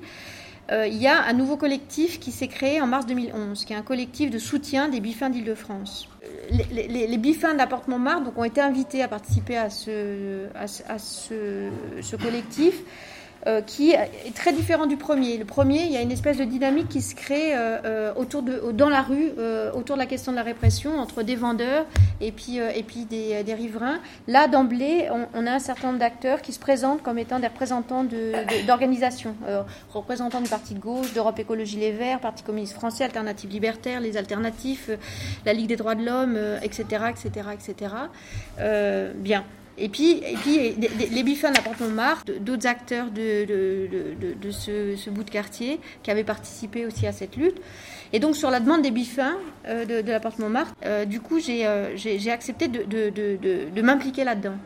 Il 0.70 0.96
y 0.96 1.07
a 1.07 1.24
un 1.24 1.33
nouveau 1.33 1.57
collectif 1.57 2.20
qui 2.20 2.31
s'est 2.31 2.48
créé 2.48 2.81
en 2.81 2.87
mars 2.87 3.07
2011, 3.07 3.64
qui 3.64 3.72
est 3.72 3.76
un 3.76 3.83
collectif 3.83 4.31
de 4.31 4.38
soutien 4.38 4.88
des 4.88 5.00
bifins 5.00 5.31
d'Île-de-France 5.31 6.09
les, 6.50 7.18
bifins 7.18 7.52
de 7.52 7.59
la 7.59 7.68
Montmartre 7.87 8.24
donc, 8.24 8.38
ont 8.38 8.44
été 8.44 8.61
invités 8.61 9.02
à 9.02 9.09
participer 9.09 9.57
à, 9.57 9.70
ce, 9.70 10.48
collectif. 12.16 12.83
Euh, 13.46 13.61
qui 13.62 13.92
est 13.92 14.35
très 14.35 14.53
différent 14.53 14.87
du 14.87 14.96
premier. 14.96 15.38
Le 15.38 15.44
premier, 15.44 15.83
il 15.85 15.92
y 15.92 15.96
a 15.96 16.01
une 16.01 16.11
espèce 16.11 16.38
de 16.38 16.44
dynamique 16.44 16.88
qui 16.88 17.01
se 17.01 17.14
crée 17.14 17.55
euh, 17.55 17.79
euh, 17.85 18.12
autour 18.16 18.42
de, 18.42 18.72
dans 18.72 18.88
la 18.88 19.01
rue, 19.01 19.31
autour 19.74 19.94
de 19.94 20.01
la 20.01 20.07
question 20.07 20.33
de 20.33 20.37
la 20.37 20.42
répression, 20.42 20.98
entre 20.98 21.22
des 21.22 21.37
vendeurs 21.37 21.87
et 22.20 22.33
puis, 22.33 22.57
et 22.59 22.83
puis 22.83 23.05
des, 23.05 23.44
des 23.44 23.55
riverains. 23.55 24.01
Là, 24.27 24.48
d'emblée, 24.48 25.09
on, 25.35 25.46
a 25.46 25.53
un 25.53 25.59
certain 25.61 25.88
nombre 25.88 26.01
d'acteurs 26.01 26.42
qui 26.42 26.53
se 26.53 26.59
présentent 26.59 27.03
comme 27.03 27.18
étant 27.18 27.38
des 27.38 27.46
représentants 27.46 28.05
d'organisations, 28.66 29.37
de, 29.46 29.59
représentants 29.92 30.40
du 30.40 30.48
Parti 30.48 30.74
de 30.74 30.81
gauche, 30.81 31.12
d'Europe 31.12 31.38
Écologie 31.38 31.77
Les 31.77 31.92
Verts, 31.92 32.20
Parti 32.20 32.42
communiste 32.42 32.74
français, 32.74 33.05
Alternative 33.05 33.51
Libertaire, 33.51 34.01
les 34.01 34.16
Alternatifs, 34.16 34.90
la 35.46 35.53
Ligue 35.53 35.68
des 35.68 35.77
droits 35.77 35.94
de 35.94 36.05
l'homme, 36.05 36.37
etc., 36.62 37.05
etc., 37.11 37.48
etc. 37.55 37.94
bien. 39.14 39.44
Et 39.81 39.88
puis, 39.88 40.12
et 40.12 40.37
puis 40.43 40.75
les 41.11 41.23
bifins 41.23 41.51
de 41.51 41.57
la 41.57 41.62
Porte 41.62 41.81
Montmartre, 41.81 42.33
d'autres 42.41 42.67
acteurs 42.67 43.11
de, 43.11 43.45
de, 43.45 44.35
de 44.41 44.51
ce, 44.51 45.11
bout 45.11 45.23
de 45.23 45.31
quartier 45.31 45.81
qui 46.03 46.11
avaient 46.11 46.25
participé 46.25 46.85
aussi 46.85 47.07
à 47.07 47.12
cette 47.12 47.37
lutte. 47.37 47.61
Et 48.12 48.19
donc, 48.21 48.37
sur 48.37 48.51
la 48.51 48.61
demande 48.61 48.83
des 48.83 48.91
bifins 48.91 49.37
euh, 49.67 49.85
de, 49.85 50.11
la 50.11 50.21
Porte 50.21 50.38
Montmartre, 50.38 50.75
euh, 50.85 51.05
du 51.05 51.21
coup, 51.21 51.38
euh, 51.49 51.91
j'ai 51.95 52.31
accepté 52.31 52.69
de, 52.69 53.81
m'impliquer 53.83 54.25
là-dedans. 54.25 54.57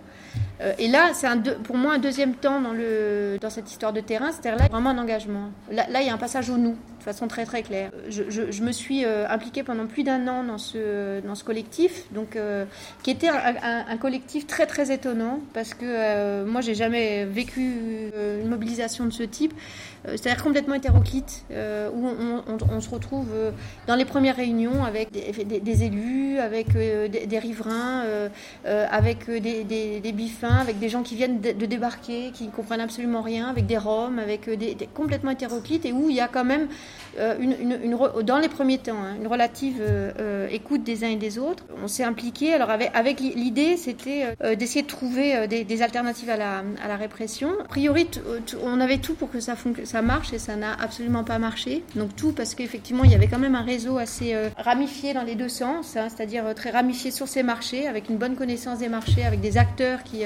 et 0.79 0.89
là, 0.89 1.11
c'est 1.13 1.29
pour 1.65 1.77
moi 1.77 1.95
un 1.95 1.99
deuxième 1.99 2.35
temps 2.35 2.61
dans, 2.61 2.73
le, 2.73 3.37
dans 3.41 3.51
cette 3.51 3.71
histoire 3.71 3.93
de 3.93 4.01
terrain, 4.01 4.31
c'est-à-dire 4.33 4.57
là, 4.59 4.69
vraiment 4.69 4.91
un 4.91 4.99
engagement. 4.99 5.51
Là, 5.71 5.85
il 6.01 6.07
y 6.07 6.11
a 6.11 6.15
un 6.15 6.19
passage 6.19 6.49
au 6.51 6.57
nous 6.57 6.77
de 7.03 7.05
façon 7.05 7.27
très 7.27 7.45
très 7.45 7.63
claire. 7.63 7.91
Je, 8.09 8.23
je, 8.29 8.63
me 8.63 8.71
suis 8.71 9.05
euh, 9.05 9.29
impliquée 9.29 9.65
pendant 9.65 9.87
plus 9.87 10.05
d'un 10.05 10.29
an 10.29 10.45
dans 10.45 10.59
ce, 10.59 11.21
dans 11.27 11.35
ce 11.35 11.43
collectif, 11.43 12.05
donc, 12.13 12.37
euh, 12.37 12.65
qui 13.03 13.11
était 13.11 13.29
un, 13.29 13.85
un, 13.89 13.97
collectif 13.97 14.47
très 14.47 14.67
très 14.67 14.93
étonnant, 14.93 15.41
parce 15.53 15.75
que 15.75 15.85
euh, 15.85 16.47
moi 16.47 16.61
j'ai 16.61 16.77
jamais 16.77 17.25
vécu 17.25 18.13
une 18.41 18.49
mobilisation 18.49 19.05
de 19.05 19.11
ce 19.11 19.25
type, 19.25 19.53
c'est-à-dire 20.05 20.43
complètement 20.43 20.75
hétéroclite, 20.75 21.45
où 21.51 22.07
on, 22.07 22.43
on, 22.71 22.81
se 22.81 22.91
retrouve 22.91 23.29
dans 23.87 23.95
les 23.95 24.05
premières 24.05 24.37
réunions 24.37 24.85
avec 24.85 25.11
des, 25.13 25.61
des, 25.61 25.85
élus, 25.85 26.39
avec 26.39 26.73
des, 26.73 27.39
riverains, 27.39 28.05
avec 28.65 29.31
des, 29.31 29.63
des, 29.65 30.13
bifins, 30.13 30.57
avec 30.57 30.79
des 30.81 30.89
gens 30.89 31.03
qui 31.03 31.15
viennent 31.15 31.41
de, 31.41 31.67
débarquer, 31.67 32.31
qui 32.33 32.47
ne 32.47 32.51
comprennent 32.51 32.81
absolument 32.81 33.23
rien, 33.23 33.49
avec 33.49 33.67
des 33.67 33.79
roms, 33.79 34.19
avec 34.19 34.51
des, 34.51 34.77
complètement 34.93 35.31
hétéroclites, 35.31 35.85
et 35.85 35.93
où 35.93 36.11
il 36.11 36.17
y 36.17 36.21
a 36.21 36.29
quand 36.29 36.45
même 36.45 36.69
euh, 37.19 37.37
une, 37.39 37.97
dans 38.23 38.39
les 38.39 38.49
premiers 38.49 38.79
temps, 38.79 38.97
hein, 38.97 39.17
une 39.21 39.27
relative 39.27 39.81
euh, 39.81 40.13
euh, 40.19 40.49
écoute 40.51 40.83
des 40.83 41.05
uns 41.05 41.09
et 41.09 41.17
des 41.17 41.39
autres. 41.39 41.65
On 41.83 41.89
s'est 41.89 42.05
impliqué. 42.05 42.55
Alors 42.55 42.71
avec, 42.71 43.21
l'idée, 43.21 43.77
c'était 43.77 44.35
d'essayer 44.57 44.83
de 44.83 44.87
trouver 44.87 45.47
des, 45.47 45.83
alternatives 45.83 46.31
à 46.31 46.37
la, 46.37 46.63
à 46.83 46.89
la, 46.89 46.97
répression. 46.97 47.51
A 47.65 47.69
priori, 47.69 48.09
on 48.63 48.81
avait 48.81 48.99
tout 48.99 49.15
pour 49.15 49.31
que 49.31 49.41
ça, 49.41 49.55
ça 49.85 50.03
marche 50.03 50.33
et 50.33 50.39
ça 50.39 50.57
n'a 50.57 50.75
absolument 50.75 51.25
pas 51.25 51.39
marché. 51.39 51.83
Donc 51.97 52.15
tout 52.17 52.33
parce 52.33 52.55
qu'effectivement, 52.55 53.05
il 53.05 53.11
y 53.11 53.15
avait 53.15 53.27
quand 53.27 53.39
même 53.39 53.55
un 53.55 53.63
réseau 53.63 53.99
assez 53.99 54.35
ramifié 54.57 55.13
dans 55.13 55.23
les 55.23 55.35
deux 55.35 55.49
sens, 55.49 55.97
hein, 55.97 56.09
c'est-à-dire 56.09 56.55
très 56.55 56.71
ramifié 56.71 57.11
sur 57.11 57.29
ces 57.29 57.43
marchés, 57.43 57.87
avec 57.87 58.09
une 58.09 58.17
bonne 58.17 58.37
connaissance 58.37 58.79
des 58.79 58.89
marchés, 58.89 59.25
avec 59.25 59.41
des 59.41 59.59
acteurs 59.59 60.03
qui 60.05 60.23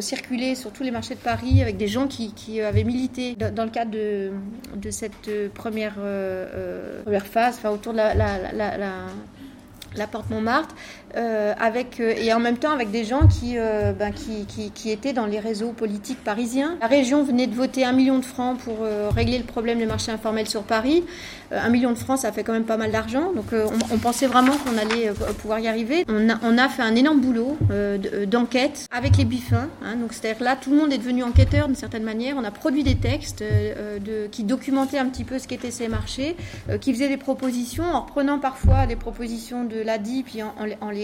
circulaient 0.00 0.54
sur 0.54 0.72
tous 0.72 0.82
les 0.82 0.90
marchés 0.90 1.14
de 1.14 1.20
Paris, 1.20 1.60
avec 1.62 1.76
des 1.76 1.88
gens 1.88 2.06
qui, 2.06 2.32
qui 2.32 2.60
avaient 2.60 2.84
milité 2.84 3.34
dans, 3.34 3.64
le 3.64 3.70
cadre 3.70 3.90
de, 3.90 4.30
de 4.76 4.90
cette 4.90 5.30
première 5.54 5.94
première 7.02 7.26
phase, 7.26 7.56
enfin, 7.58 7.70
autour 7.70 7.92
de 7.92 7.98
la, 7.98 8.14
la, 8.14 8.52
la, 8.52 9.06
la 9.96 10.06
porte 10.06 10.30
Montmartre, 10.30 10.74
euh, 11.16 11.54
euh, 12.00 12.14
et 12.16 12.32
en 12.32 12.40
même 12.40 12.56
temps 12.56 12.72
avec 12.72 12.90
des 12.90 13.04
gens 13.04 13.26
qui, 13.26 13.56
ben, 13.56 14.12
qui, 14.12 14.90
étaient 14.90 15.12
dans 15.12 15.26
les 15.26 15.38
réseaux 15.38 15.72
politiques 15.72 16.22
parisiens. 16.22 16.76
La 16.80 16.86
région 16.86 17.24
venait 17.24 17.46
de 17.46 17.54
voter 17.54 17.84
un 17.84 17.92
million 17.92 18.18
de 18.18 18.24
francs 18.24 18.58
pour 18.58 18.86
régler 19.14 19.38
le 19.38 19.44
problème 19.44 19.78
des 19.78 19.86
marchés 19.86 20.12
informels 20.12 20.48
sur 20.48 20.62
Paris. 20.62 21.04
un 21.50 21.68
million 21.68 21.92
de 21.92 21.98
francs, 21.98 22.18
ça 22.18 22.32
fait 22.32 22.44
quand 22.44 22.52
même 22.52 22.64
pas 22.64 22.76
mal 22.76 22.90
d'argent. 22.90 23.32
Donc 23.32 23.46
on, 23.92 23.98
pensait 23.98 24.26
vraiment 24.26 24.52
qu'on 24.52 24.76
allait 24.78 25.10
pouvoir 25.38 25.60
y 25.60 25.68
arriver. 25.68 26.04
On 26.08 26.58
a, 26.58 26.68
fait 26.68 26.82
un 26.82 26.94
énorme 26.94 27.20
boulot 27.20 27.56
d'enquête 28.26 28.86
avec 28.90 29.16
les 29.16 29.24
bifins. 29.24 29.68
Hein, 29.84 29.96
donc 29.96 30.12
c'est-à-dire 30.12 30.42
là, 30.42 30.56
tout 30.56 30.70
le 30.70 30.76
monde 30.76 30.92
est 30.92 30.98
devenu 30.98 31.22
enquêteur 31.22 31.66
d'une 31.66 31.76
certaine 31.76 32.04
manière. 32.04 32.36
On 32.36 32.44
a 32.44 32.50
produit 32.50 32.82
des 32.82 32.96
textes 32.96 33.44
qui 34.30 34.44
documentaient 34.44 34.98
un 34.98 35.06
petit 35.06 35.24
peu 35.24 35.38
ce 35.38 35.48
qu'étaient 35.48 35.70
ces 35.70 35.88
marchés, 35.88 36.36
qui 36.80 36.92
faisaient 36.92 37.08
des 37.08 37.16
propositions 37.16 37.84
en 37.84 38.02
reprenant 38.02 38.38
parfois 38.38 38.86
les 38.86 38.96
propositions 38.96 39.64
de 39.64 39.80
l'ADI, 39.80 40.22
puis 40.22 40.42
en, 40.42 40.90
les 40.90 41.01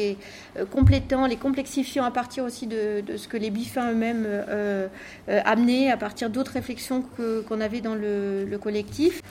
euh, 0.57 0.65
complétant, 0.65 1.27
les 1.27 1.37
complexifiant 1.37 2.05
à 2.05 2.11
partir 2.11 2.45
aussi 2.45 2.67
de, 2.67 3.03
ce 3.17 3.29
que 3.29 3.37
les 3.37 3.51
bifins 3.51 3.91
eux-mêmes 3.91 4.25
euh, 4.27 4.89
euh, 5.29 5.41
amenaient, 5.45 5.91
à 5.91 5.97
partir 5.97 6.31
d'autres 6.31 6.53
réflexions 6.53 7.03
qu'on 7.49 7.61
avait 7.61 7.81
dans 7.81 7.95
le, 7.95 8.59
collectif. 8.61 9.23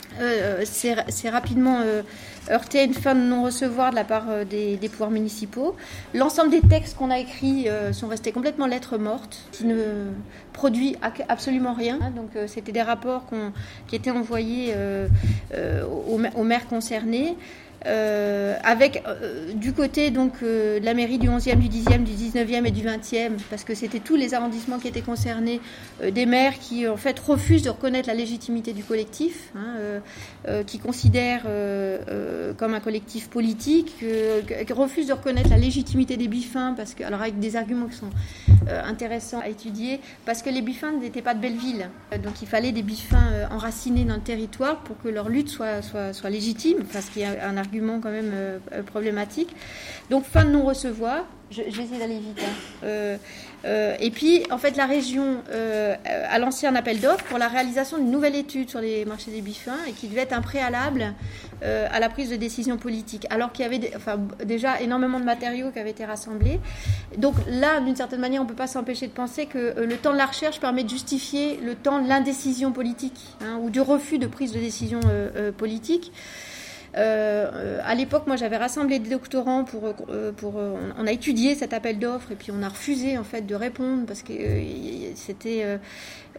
C'est 0.64 1.30
rapidement 1.30 1.82
heurté 2.50 2.80
à 2.80 2.84
une 2.84 2.94
fin 2.94 3.14
de 3.14 3.20
non-recevoir 3.20 3.92
de 3.92 3.96
la 3.96 4.06
part 4.06 4.46
des, 4.50 4.78
pouvoirs 4.90 5.12
municipaux. 5.12 5.76
L'ensemble 6.14 6.50
des 6.50 6.62
textes 6.62 6.96
qu'on 6.96 7.12
a 7.12 7.20
écrits 7.20 7.68
sont 7.92 8.08
restés 8.08 8.32
complètement 8.32 8.68
lettres 8.68 8.98
mortes, 8.98 9.42
qui 9.52 9.66
ne 9.66 9.84
produit 10.54 10.96
absolument 11.28 11.74
rien. 11.74 12.00
Donc 12.16 12.32
c'était 12.48 12.72
des 12.72 12.82
rapports 12.82 13.26
qui 13.88 13.96
étaient 13.96 14.12
envoyés 14.12 14.74
aux 15.54 16.44
maires 16.44 16.68
concernés. 16.68 17.36
Euh, 17.86 18.56
avec 18.64 19.04
euh, 19.08 19.54
du 19.54 19.72
côté 19.72 20.10
donc 20.10 20.34
euh, 20.42 20.80
de 20.80 20.86
la 20.86 20.96
mairie 20.96 21.20
du 21.20 21.30
11e, 21.30 21.58
du 21.58 21.70
10e, 21.70 22.04
du 22.04 22.12
19e 22.12 22.66
et 22.66 22.72
du 22.72 22.82
20e, 22.82 23.34
parce 23.52 23.64
que 23.64 23.76
c'était 23.76 24.00
tous 24.00 24.16
les 24.16 24.34
arrondissements 24.34 24.80
qui 24.80 24.88
étaient 24.88 25.02
concernés, 25.02 25.62
des 26.02 26.26
maires 26.26 26.58
qui 26.60 26.88
en 26.88 26.98
fait 26.98 27.20
refusent 27.20 27.62
de 27.64 27.70
reconnaître 27.70 28.08
la 28.08 28.16
légitimité 28.16 28.74
du 28.74 28.84
collectif, 28.84 29.52
hein, 29.56 30.62
qui 30.66 30.80
considèrent 30.80 31.46
comme 32.58 32.74
un 32.74 32.80
collectif 32.80 33.30
politique, 33.30 33.96
qui 34.00 34.74
refusent 34.74 35.08
de 35.08 35.14
reconnaître 35.14 35.50
la 35.50 35.58
légitimité 35.58 36.18
des 36.18 36.28
bifins, 36.28 36.74
parce 36.76 36.94
que 36.94 37.04
alors 37.04 37.22
avec 37.22 37.40
des 37.40 37.56
arguments 37.56 37.88
qui 37.88 37.98
sont 37.98 38.10
intéressants 38.68 39.40
à 39.40 39.50
étudier, 39.50 40.00
parce 40.26 40.42
que 40.42 40.50
les 40.50 40.62
bifins 40.62 40.92
n'étaient 40.94 41.22
pas 41.22 41.34
de 41.34 41.42
Belleville, 41.42 41.90
donc 42.24 42.42
il 42.42 42.48
fallait 42.48 42.72
des 42.72 42.84
bifins 42.84 43.48
enracinés 43.52 44.06
dans 44.06 44.16
le 44.16 44.22
territoire 44.22 44.80
pour 44.80 45.02
que 45.02 45.10
leur 45.10 45.30
lutte 45.30 45.50
soit, 45.50 45.82
soit, 45.82 46.30
légitime, 46.30 46.84
parce 46.92 47.08
qu'il 47.10 47.24
y 47.24 47.26
a 47.26 47.48
un 47.48 47.58
argument 47.68 48.00
quand 48.00 48.12
même 48.12 48.32
euh, 48.34 48.60
euh, 48.74 48.84
problématique. 48.84 49.50
Donc 50.10 50.24
fin 50.24 50.46
de 50.46 50.52
non-recevoir, 50.52 51.26
je, 51.52 51.62
vais 51.62 51.70
essayer 51.70 52.00
d'aller 52.00 52.20
vite. 52.20 52.42
Hein. 52.42 53.18
Euh, 53.66 53.96
et 54.00 54.12
puis, 54.12 54.44
en 54.52 54.58
fait, 54.58 54.78
la 54.78 54.86
région 54.86 55.38
a 55.50 56.40
lancé 56.40 56.68
un 56.68 56.76
appel 56.76 57.00
d'offres 57.00 57.24
pour 57.26 57.38
la 57.38 57.48
réalisation 57.48 57.98
d'une 57.98 58.12
nouvelle 58.12 58.36
étude 58.36 58.70
sur 58.70 58.80
les 58.80 59.06
marchés 59.06 59.32
des 59.32 59.42
bifins 59.42 59.78
et 59.88 59.94
qui 59.94 60.08
devait 60.08 60.22
être 60.22 60.34
un 60.34 60.42
préalable 60.42 61.14
à 61.64 62.00
la 62.00 62.10
prise 62.10 62.30
de 62.30 62.36
décision 62.36 62.78
politique. 62.78 63.26
Alors 63.30 63.52
qu'il 63.52 63.64
y 63.64 63.66
avait 63.66 63.92
enfin, 63.96 64.20
déjà 64.46 64.80
énormément 64.82 65.20
de 65.20 65.26
matériaux 65.26 65.72
qui 65.72 65.80
avaient 65.80 65.92
été 65.92 66.06
rassemblés. 66.06 66.60
Donc 67.18 67.36
là, 67.50 67.80
d'une 67.80 67.96
certaine 67.96 68.20
manière, 68.20 68.42
on 68.42 68.46
ne 68.46 68.50
peut 68.50 68.56
pas 68.56 68.68
s'empêcher 68.68 69.08
de 69.08 69.14
penser 69.14 69.48
que 69.48 69.82
le 69.82 69.96
temps 69.96 70.14
de 70.14 70.18
la 70.18 70.28
recherche 70.28 70.60
permet 70.60 70.84
de 70.84 70.90
justifier 70.90 71.58
le 71.64 71.76
temps 71.76 72.02
de 72.02 72.08
l'indécision 72.08 72.72
politique 72.72 73.20
hein, 73.42 73.58
ou 73.62 73.70
du 73.70 73.82
refus 73.82 74.20
de 74.20 74.28
prise 74.28 74.52
de 74.52 74.60
décision 74.60 75.00
politique. 75.58 76.12
Euh, 76.96 77.80
à 77.84 77.96
l'époque, 77.96 78.28
moi, 78.28 78.36
j'avais 78.36 78.58
rassemblé 78.58 79.00
des 79.00 79.10
doctorants 79.10 79.64
pour, 79.64 79.84
euh, 80.10 80.32
pour, 80.32 80.56
on 80.98 81.08
a 81.08 81.12
étudié 81.12 81.56
cet 81.56 81.74
appel 81.74 82.00
d'offres 82.00 82.32
et 82.32 82.36
puis 82.36 82.52
on 82.52 82.64
a 82.64 82.70
refusé 82.70 83.18
en 83.18 83.24
fait 83.24 83.42
de 83.42 83.56
répondre 83.56 84.06
parce 84.06 84.24
que 84.24 84.34
euh, 84.34 85.12
c'était, 85.16 85.80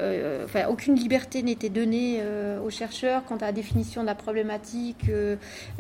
enfin, 0.00 0.66
aucune 0.68 0.94
liberté 0.94 1.42
n'était 1.42 1.68
donnée 1.68 2.22
aux 2.64 2.70
chercheurs 2.70 3.24
quant 3.24 3.36
à 3.36 3.46
la 3.46 3.52
définition 3.52 4.02
de 4.02 4.06
la 4.06 4.14
problématique. 4.14 5.10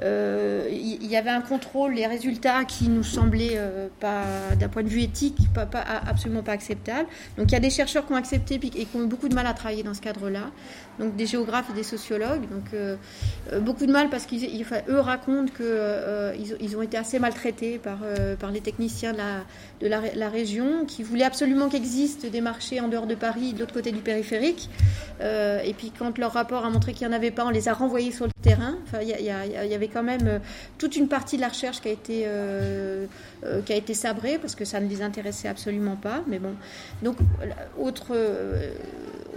Il 0.00 1.06
y, 1.06 1.16
avait 1.16 1.30
un 1.30 1.40
contrôle, 1.40 1.94
les 1.94 2.06
résultats 2.06 2.64
qui 2.64 2.88
nous 2.88 3.02
semblaient 3.02 3.58
pas, 4.00 4.24
d'un 4.58 4.68
point 4.68 4.82
de 4.82 4.88
vue 4.88 5.02
éthique, 5.02 5.38
pas, 5.54 5.68
absolument 6.06 6.42
pas 6.42 6.52
acceptable. 6.52 7.08
Donc, 7.36 7.50
il 7.50 7.52
y 7.52 7.56
a 7.56 7.60
des 7.60 7.70
chercheurs 7.70 8.06
qui 8.06 8.12
ont 8.12 8.16
accepté 8.16 8.54
et 8.56 8.58
qui 8.58 8.96
ont 8.96 9.02
eu 9.02 9.06
beaucoup 9.06 9.28
de 9.28 9.34
mal 9.34 9.46
à 9.46 9.54
travailler 9.54 9.82
dans 9.82 9.94
ce 9.94 10.00
cadre-là. 10.00 10.50
Donc, 10.98 11.14
des 11.14 11.26
géographes 11.26 11.70
et 11.70 11.74
des 11.74 11.84
sociologues. 11.84 12.42
Donc, 12.48 13.60
beaucoup 13.62 13.86
de 13.86 13.92
mal 13.92 14.10
parce 14.10 14.26
qu'ils 14.26 14.64
eux 14.88 15.00
racontent 15.00 15.52
qu'ils 15.52 15.66
euh, 15.66 16.76
ont 16.76 16.82
été 16.82 16.96
assez 16.96 17.18
maltraités 17.18 17.78
par, 17.78 17.98
euh, 18.02 18.36
les 18.52 18.60
techniciens 18.60 19.12
de, 19.12 19.86
la, 19.86 20.28
région, 20.28 20.84
qui 20.86 21.02
voulaient 21.02 21.24
absolument 21.24 21.68
qu'existent 21.68 22.28
des 22.28 22.40
marchés 22.40 22.80
en 22.80 22.88
dehors 22.88 23.06
de 23.06 23.14
Paris, 23.14 23.52
de 23.52 23.60
l'autre 23.60 23.74
côté 23.74 23.92
du 23.92 24.00
périphérique. 24.00 24.68
Euh, 25.20 25.60
et 25.64 25.74
puis 25.74 25.92
quand 25.96 26.18
leur 26.18 26.32
rapport 26.32 26.64
a 26.64 26.70
montré 26.70 26.92
qu'il 26.92 27.06
n'y 27.06 27.14
en 27.14 27.16
avait 27.16 27.30
pas, 27.30 27.44
on 27.44 27.50
les 27.50 27.68
a 27.68 27.72
renvoyés 27.72 28.12
sur 28.12 28.26
le 28.26 28.32
terrain. 28.42 28.76
Il 29.00 29.08
y, 29.08 29.24
y, 29.24 29.74
avait 29.74 29.88
quand 29.88 30.02
même 30.02 30.40
toute 30.78 30.96
une 30.96 31.08
partie 31.08 31.36
de 31.36 31.42
la 31.42 31.48
recherche 31.48 31.80
qui 31.80 31.88
a 31.88 31.92
été, 31.92 32.26
qui 33.66 33.72
a 33.72 33.76
été 33.76 33.94
sabrée 33.94 34.38
parce 34.38 34.54
que 34.54 34.64
ça 34.64 34.80
ne 34.80 34.88
les 34.88 35.02
intéressait 35.02 35.48
absolument 35.48 35.96
pas. 35.96 36.22
Mais 36.26 36.38
bon, 36.38 36.54
donc 37.02 37.16
autre, 37.78 38.16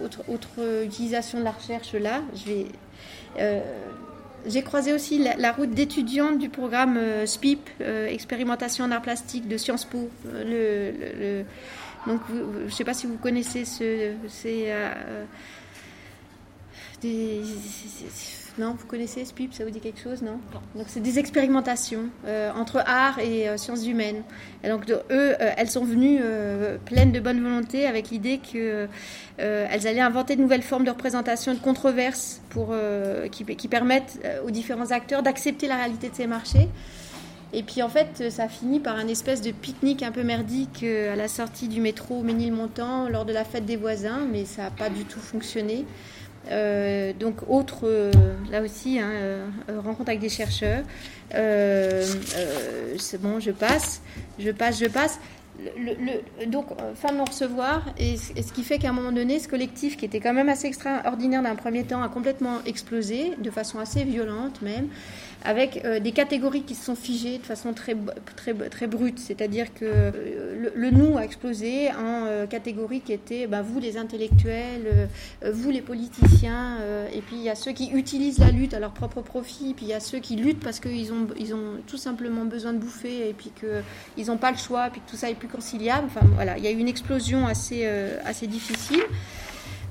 autre, 0.03 0.21
autre 0.27 0.83
utilisation 0.85 1.39
de 1.39 1.43
la 1.43 1.51
recherche 1.51 1.93
là, 1.93 2.21
je 2.35 2.51
vais 2.51 2.67
j'ai 4.45 4.61
croisé 4.63 4.93
aussi 4.93 5.23
la, 5.37 5.51
route 5.51 5.71
d'étudiante 5.71 6.39
du 6.39 6.49
programme 6.49 6.97
euh, 6.97 7.25
SPIP, 7.25 7.69
euh, 7.81 8.07
expérimentation 8.07 8.85
en 8.85 8.91
art 8.91 9.01
plastique 9.01 9.47
de 9.47 9.57
Sciences 9.57 9.85
Po. 9.85 10.09
Euh, 10.27 11.43
donc, 12.07 12.21
je 12.29 12.63
ne 12.65 12.69
sais 12.69 12.83
pas 12.83 12.93
si 12.93 13.05
vous 13.07 13.17
connaissez 13.17 13.65
ce, 13.65 14.13
des, 17.01 17.41
non, 18.57 18.75
vous 18.77 18.85
connaissez 18.85 19.23
SPIP, 19.23 19.53
ça 19.53 19.63
vous 19.63 19.69
dit 19.69 19.79
quelque 19.79 20.01
chose, 20.01 20.21
non 20.21 20.37
Donc 20.75 20.85
c'est 20.87 20.99
des 20.99 21.19
expérimentations 21.19 22.09
euh, 22.25 22.51
entre 22.53 22.83
art 22.85 23.17
et 23.19 23.47
euh, 23.47 23.55
sciences 23.55 23.85
humaines. 23.85 24.23
Et 24.63 24.67
donc 24.67 24.89
eux, 24.89 25.01
euh, 25.09 25.51
elles 25.55 25.69
sont 25.69 25.85
venues 25.85 26.19
pleines 26.85 27.11
de 27.11 27.19
bonne 27.19 27.41
volonté 27.41 27.87
avec 27.87 28.09
l'idée 28.09 28.39
qu'elles 28.39 28.89
allaient 29.37 30.01
inventer 30.01 30.35
de 30.35 30.41
nouvelles 30.41 30.63
formes 30.63 30.83
de 30.83 30.89
représentation 30.89 31.53
de 31.53 31.59
controverses 31.59 32.41
pour, 32.49 32.75
qui, 33.31 33.45
qui, 33.45 33.67
permettent 33.67 34.19
aux 34.45 34.51
différents 34.51 34.91
acteurs 34.91 35.23
d'accepter 35.23 35.67
la 35.67 35.77
réalité 35.77 36.09
de 36.09 36.15
ces 36.15 36.27
marchés. 36.27 36.67
Et 37.53 37.63
puis 37.63 37.81
en 37.81 37.89
fait, 37.89 38.29
ça 38.29 38.47
finit 38.47 38.79
par 38.79 38.95
un 38.95 39.07
espèce 39.07 39.41
de 39.41 39.51
pique-nique 39.51 40.03
un 40.03 40.11
peu 40.11 40.23
merdique 40.23 40.83
à 40.83 41.15
la 41.15 41.27
sortie 41.27 41.67
du 41.67 41.81
métro 41.81 42.21
Ménilmontant 42.21 43.09
lors 43.09 43.25
de 43.25 43.33
la 43.33 43.43
fête 43.43 43.65
des 43.65 43.77
voisins, 43.77 44.27
mais 44.31 44.45
ça 44.45 44.63
n'a 44.63 44.71
pas 44.71 44.89
du 44.89 45.05
tout 45.05 45.19
fonctionné. 45.19 45.85
Euh, 46.49 47.13
donc 47.13 47.37
autre, 47.47 47.81
euh, 47.83 48.11
là 48.51 48.61
aussi, 48.61 48.99
hein, 48.99 49.09
euh, 49.11 49.47
rencontre 49.83 50.09
avec 50.09 50.19
des 50.19 50.29
chercheurs. 50.29 50.83
c'est 51.31 53.21
bon, 53.21 53.39
je 53.39 53.51
passe, 53.51 54.01
je 54.39 54.51
passe, 54.51 54.79
je 54.79 54.87
passe. 54.87 55.19
Donc, 56.47 56.67
fin 56.95 57.11
de 57.11 57.17
non 57.17 57.25
recevoir, 57.25 57.85
et, 57.99 58.17
ce 58.17 58.51
qui 58.51 58.63
fait 58.63 58.79
qu'à 58.79 58.89
un 58.89 58.93
moment 58.93 59.11
donné, 59.11 59.37
ce 59.37 59.47
collectif, 59.47 59.95
qui 59.95 60.05
était 60.05 60.19
quand 60.19 60.33
même 60.33 60.49
assez 60.49 60.67
extraordinaire 60.67 61.43
d'un 61.43 61.55
premier 61.55 61.83
temps, 61.83 62.01
a 62.01 62.09
complètement 62.09 62.59
explosé, 62.65 63.33
de 63.37 63.51
façon 63.51 63.77
assez 63.77 64.03
violente 64.03 64.61
même 64.61 64.87
avec 65.43 65.83
euh, 65.85 65.99
des 65.99 66.11
catégories 66.11 66.63
qui 66.63 66.75
se 66.75 66.85
sont 66.85 66.95
figées 66.95 67.37
de 67.37 67.43
façon 67.43 67.73
très, 67.73 67.95
très, 68.35 68.53
très 68.53 68.87
brute. 68.87 69.19
C'est-à-dire 69.19 69.73
que 69.73 69.85
euh, 69.85 70.69
le, 70.73 70.91
nous 70.91 71.17
a 71.17 71.23
explosé 71.23 71.89
en 71.91 72.25
euh, 72.25 72.45
catégories 72.45 73.01
qui 73.01 73.13
étaient 73.13 73.47
bah, 73.47 73.61
vous 73.61 73.79
les 73.79 73.97
intellectuels, 73.97 75.09
vous 75.51 75.69
les 75.69 75.81
politiciens, 75.81 76.77
et 77.13 77.21
puis 77.21 77.37
il 77.37 77.43
y 77.43 77.49
a 77.49 77.55
ceux 77.55 77.71
qui 77.71 77.91
utilisent 77.91 78.39
la 78.39 78.51
lutte 78.51 78.73
à 78.73 78.79
leur 78.79 78.91
propre 78.91 79.21
profit, 79.21 79.73
puis 79.73 79.85
il 79.85 79.89
y 79.89 79.93
a 79.93 79.99
ceux 79.99 80.19
qui 80.19 80.35
luttent 80.35 80.59
parce 80.59 80.79
qu'ils 80.79 81.11
ont, 81.13 81.27
ils 81.39 81.53
ont 81.53 81.77
tout 81.87 81.97
simplement 81.97 82.45
besoin 82.45 82.73
de 82.73 82.79
bouffer, 82.79 83.29
et 83.29 83.33
puis 83.33 83.51
qu'ils 83.57 84.27
n'ont 84.27 84.37
pas 84.37 84.51
le 84.51 84.57
choix, 84.57 84.87
et 84.87 84.89
puis 84.89 85.01
que 85.01 85.09
tout 85.09 85.15
ça 85.15 85.29
est 85.29 85.35
plus 85.35 85.47
conciliable. 85.47 86.07
Enfin 86.07 86.25
voilà, 86.35 86.57
il 86.57 86.63
y 86.63 86.67
a 86.67 86.71
eu 86.71 86.77
une 86.77 86.87
explosion 86.87 87.47
assez, 87.47 87.85
assez 88.25 88.47
difficile. 88.47 89.01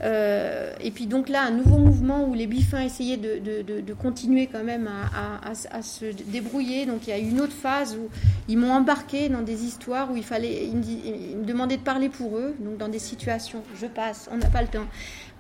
Euh, 0.03 0.73
et 0.81 0.91
puis 0.91 1.07
donc 1.07 1.29
là, 1.29 1.43
un 1.43 1.51
nouveau 1.51 1.79
mouvement 1.79 2.25
où 2.25 2.35
les 2.35 2.47
bifins 2.47 2.81
essayaient 2.81 3.17
de, 3.17 3.93
continuer 3.95 4.47
quand 4.47 4.65
même 4.65 4.89
à, 4.89 5.83
se 5.83 6.07
débrouiller. 6.31 6.87
Donc 6.87 7.07
il 7.07 7.11
y 7.11 7.13
a 7.13 7.19
eu 7.19 7.29
une 7.29 7.41
autre 7.41 7.53
phase 7.53 7.97
où 7.97 8.09
ils 8.49 8.59
m'ont 8.59 8.73
embarqué 8.73 9.29
dans 9.29 9.43
des 9.43 9.65
histoires 9.65 10.11
où 10.11 10.17
il 10.17 10.25
fallait, 10.25 10.67
ils 10.67 10.77
me, 10.77 11.45
demandaient 11.45 11.77
de 11.77 11.83
parler 11.83 12.09
pour 12.09 12.39
eux, 12.39 12.55
donc 12.61 12.79
dans 12.79 12.89
des 12.89 12.99
situations, 12.99 13.63
je 13.81 13.87
passe, 13.87 14.29
on 14.33 14.37
n'a 14.37 14.49
pas 14.49 14.63
le 14.63 14.69
temps 14.69 14.87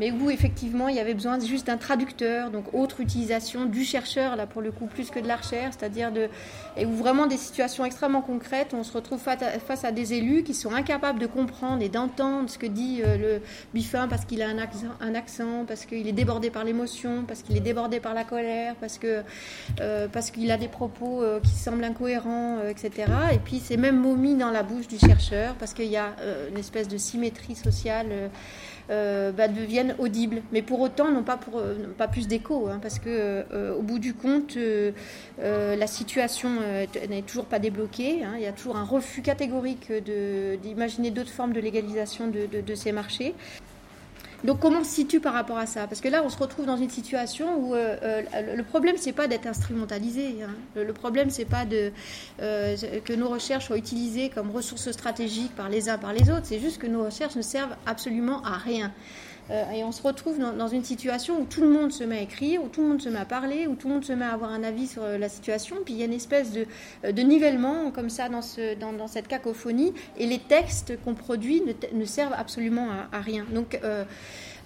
mais 0.00 0.10
où 0.10 0.30
effectivement 0.30 0.88
il 0.88 0.96
y 0.96 0.98
avait 0.98 1.14
besoin 1.14 1.38
juste 1.38 1.66
d'un 1.66 1.76
traducteur, 1.76 2.50
donc 2.50 2.72
autre 2.72 3.00
utilisation 3.00 3.66
du 3.66 3.84
chercheur, 3.84 4.34
là 4.34 4.46
pour 4.46 4.62
le 4.62 4.72
coup 4.72 4.86
plus 4.86 5.10
que 5.10 5.20
de 5.20 5.28
la 5.28 5.36
recherche, 5.36 5.74
c'est-à-dire 5.78 6.10
de. 6.10 6.28
et 6.76 6.86
où 6.86 6.92
vraiment 6.92 7.26
des 7.26 7.36
situations 7.36 7.84
extrêmement 7.84 8.22
concrètes, 8.22 8.72
on 8.72 8.82
se 8.82 8.94
retrouve 8.94 9.20
face 9.20 9.84
à, 9.84 9.92
des 9.92 10.14
élus 10.14 10.42
qui 10.42 10.54
sont 10.54 10.72
incapables 10.72 11.18
de 11.18 11.26
comprendre 11.26 11.82
et 11.82 11.90
d'entendre 11.90 12.48
ce 12.48 12.56
que 12.56 12.66
dit 12.66 13.02
euh, 13.04 13.18
le 13.18 13.42
Biffin 13.74 14.08
parce 14.08 14.24
qu'il 14.24 14.40
a 14.40 14.48
un 14.58 15.14
accent, 15.14 15.64
parce 15.66 15.84
qu'il 15.86 16.06
est 16.06 16.12
débordé 16.12 16.50
par 16.50 16.64
l'émotion, 16.64 17.24
parce 17.26 17.42
qu'il 17.42 17.56
est 17.56 17.60
débordé 17.60 18.00
par 18.00 18.14
la 18.14 18.24
colère, 18.24 18.74
parce 18.80 18.98
que 18.98 19.22
euh, 19.80 20.08
parce 20.08 20.30
qu'il 20.30 20.50
a 20.50 20.56
des 20.56 20.68
propos 20.68 21.22
euh, 21.22 21.40
qui 21.40 21.50
semblent 21.50 21.84
incohérents, 21.84 22.58
etc. 22.68 23.12
Et 23.32 23.38
puis 23.38 23.60
c'est 23.64 23.76
même 23.76 23.98
mots 23.98 24.16
mis 24.16 24.34
dans 24.34 24.50
la 24.50 24.62
bouche 24.62 24.88
du 24.88 24.98
chercheur 24.98 25.54
parce 25.54 25.74
qu'il 25.74 25.86
y 25.86 25.96
a 25.96 26.14
une 26.50 26.58
espèce 26.58 26.88
de 26.88 26.96
symétrie 26.96 27.54
sociale 27.54 28.30
euh, 28.90 29.30
bah, 29.30 29.46
deviennent 29.46 29.94
audibles. 30.00 30.42
Mais 30.50 30.62
pour 30.62 30.80
autant, 30.80 31.12
non 31.12 31.22
pas, 31.22 31.38
euh, 31.54 31.76
pas 31.96 32.08
plus 32.08 32.26
d'écho, 32.26 32.66
hein, 32.66 32.80
parce 32.82 32.98
que 32.98 33.44
euh, 33.52 33.76
au 33.76 33.82
bout 33.82 34.00
du 34.00 34.14
compte, 34.14 34.58
la 35.38 35.86
situation 35.86 36.50
n'est 37.08 37.22
toujours 37.22 37.44
pas 37.44 37.60
débloquée. 37.60 38.24
Hein. 38.24 38.32
il 38.36 38.42
y 38.42 38.46
a 38.46 38.52
toujours 38.52 38.76
un 38.76 38.84
refus 38.84 39.22
catégorique 39.22 39.92
d'imaginer 40.62 41.10
d'autres 41.10 41.30
formes 41.30 41.52
de 41.52 41.60
légalisation 41.60 42.28
de 42.28 42.74
ces 42.74 42.90
marchés. 42.90 43.34
Donc 44.44 44.60
comment 44.60 44.82
se 44.84 44.90
situe 44.90 45.20
par 45.20 45.34
rapport 45.34 45.58
à 45.58 45.66
ça? 45.66 45.86
Parce 45.86 46.00
que 46.00 46.08
là, 46.08 46.22
on 46.24 46.30
se 46.30 46.38
retrouve 46.38 46.64
dans 46.64 46.76
une 46.76 46.88
situation 46.88 47.58
où 47.58 47.74
euh, 47.74 47.96
euh, 48.02 48.56
le 48.56 48.62
problème, 48.62 48.96
c'est 48.98 49.12
pas 49.12 49.28
d'être 49.28 49.46
instrumentalisé. 49.46 50.36
Hein. 50.42 50.54
Le, 50.74 50.92
problème, 50.92 51.30
c'est 51.30 51.44
pas 51.44 51.66
de, 51.66 51.92
euh, 52.40 52.76
que 53.04 53.12
nos 53.12 53.28
recherches 53.28 53.66
soient 53.66 53.76
utilisées 53.76 54.30
comme 54.30 54.50
ressources 54.50 54.90
stratégiques 54.92 55.54
par 55.54 55.68
les 55.68 55.88
uns 55.88 55.98
par 55.98 56.12
les 56.12 56.30
autres. 56.30 56.44
C'est 56.44 56.60
juste 56.60 56.78
que 56.78 56.86
nos 56.86 57.04
recherches 57.04 57.36
ne 57.36 57.42
servent 57.42 57.76
absolument 57.86 58.42
à 58.42 58.56
rien. 58.56 58.92
Euh, 59.50 59.70
et 59.72 59.84
on 59.84 59.92
se 59.92 60.02
retrouve 60.02 60.38
dans, 60.38 60.68
une 60.68 60.84
situation 60.84 61.40
où 61.40 61.44
tout 61.44 61.60
le 61.60 61.68
monde 61.68 61.90
se 61.90 62.04
met 62.04 62.18
à 62.18 62.20
écrire, 62.22 62.62
où 62.62 62.68
tout 62.68 62.82
le 62.82 62.88
monde 62.88 63.02
se 63.02 63.08
met 63.08 63.18
à 63.18 63.24
parler, 63.24 63.66
où 63.66 63.74
tout 63.74 63.88
le 63.88 63.94
monde 63.94 64.04
se 64.04 64.12
met 64.12 64.24
à 64.24 64.32
avoir 64.32 64.50
un 64.52 64.62
avis 64.62 64.86
sur 64.86 65.02
euh, 65.02 65.18
la 65.18 65.28
situation. 65.28 65.76
Puis 65.84 65.94
il 65.94 66.00
y 66.00 66.02
a 66.02 66.06
une 66.06 66.12
espèce 66.12 66.52
de, 66.52 66.66
euh, 67.04 67.12
nivellement 67.12 67.90
comme 67.90 68.10
ça 68.10 68.28
dans, 68.28 68.42
cette 69.08 69.28
cacophonie. 69.28 69.92
Et 70.16 70.26
les 70.26 70.38
textes 70.38 70.92
qu'on 71.04 71.14
produit 71.14 71.62
ne, 71.92 72.04
servent 72.04 72.34
absolument 72.36 72.88
à, 73.12 73.20
rien. 73.20 73.44
Donc 73.52 73.78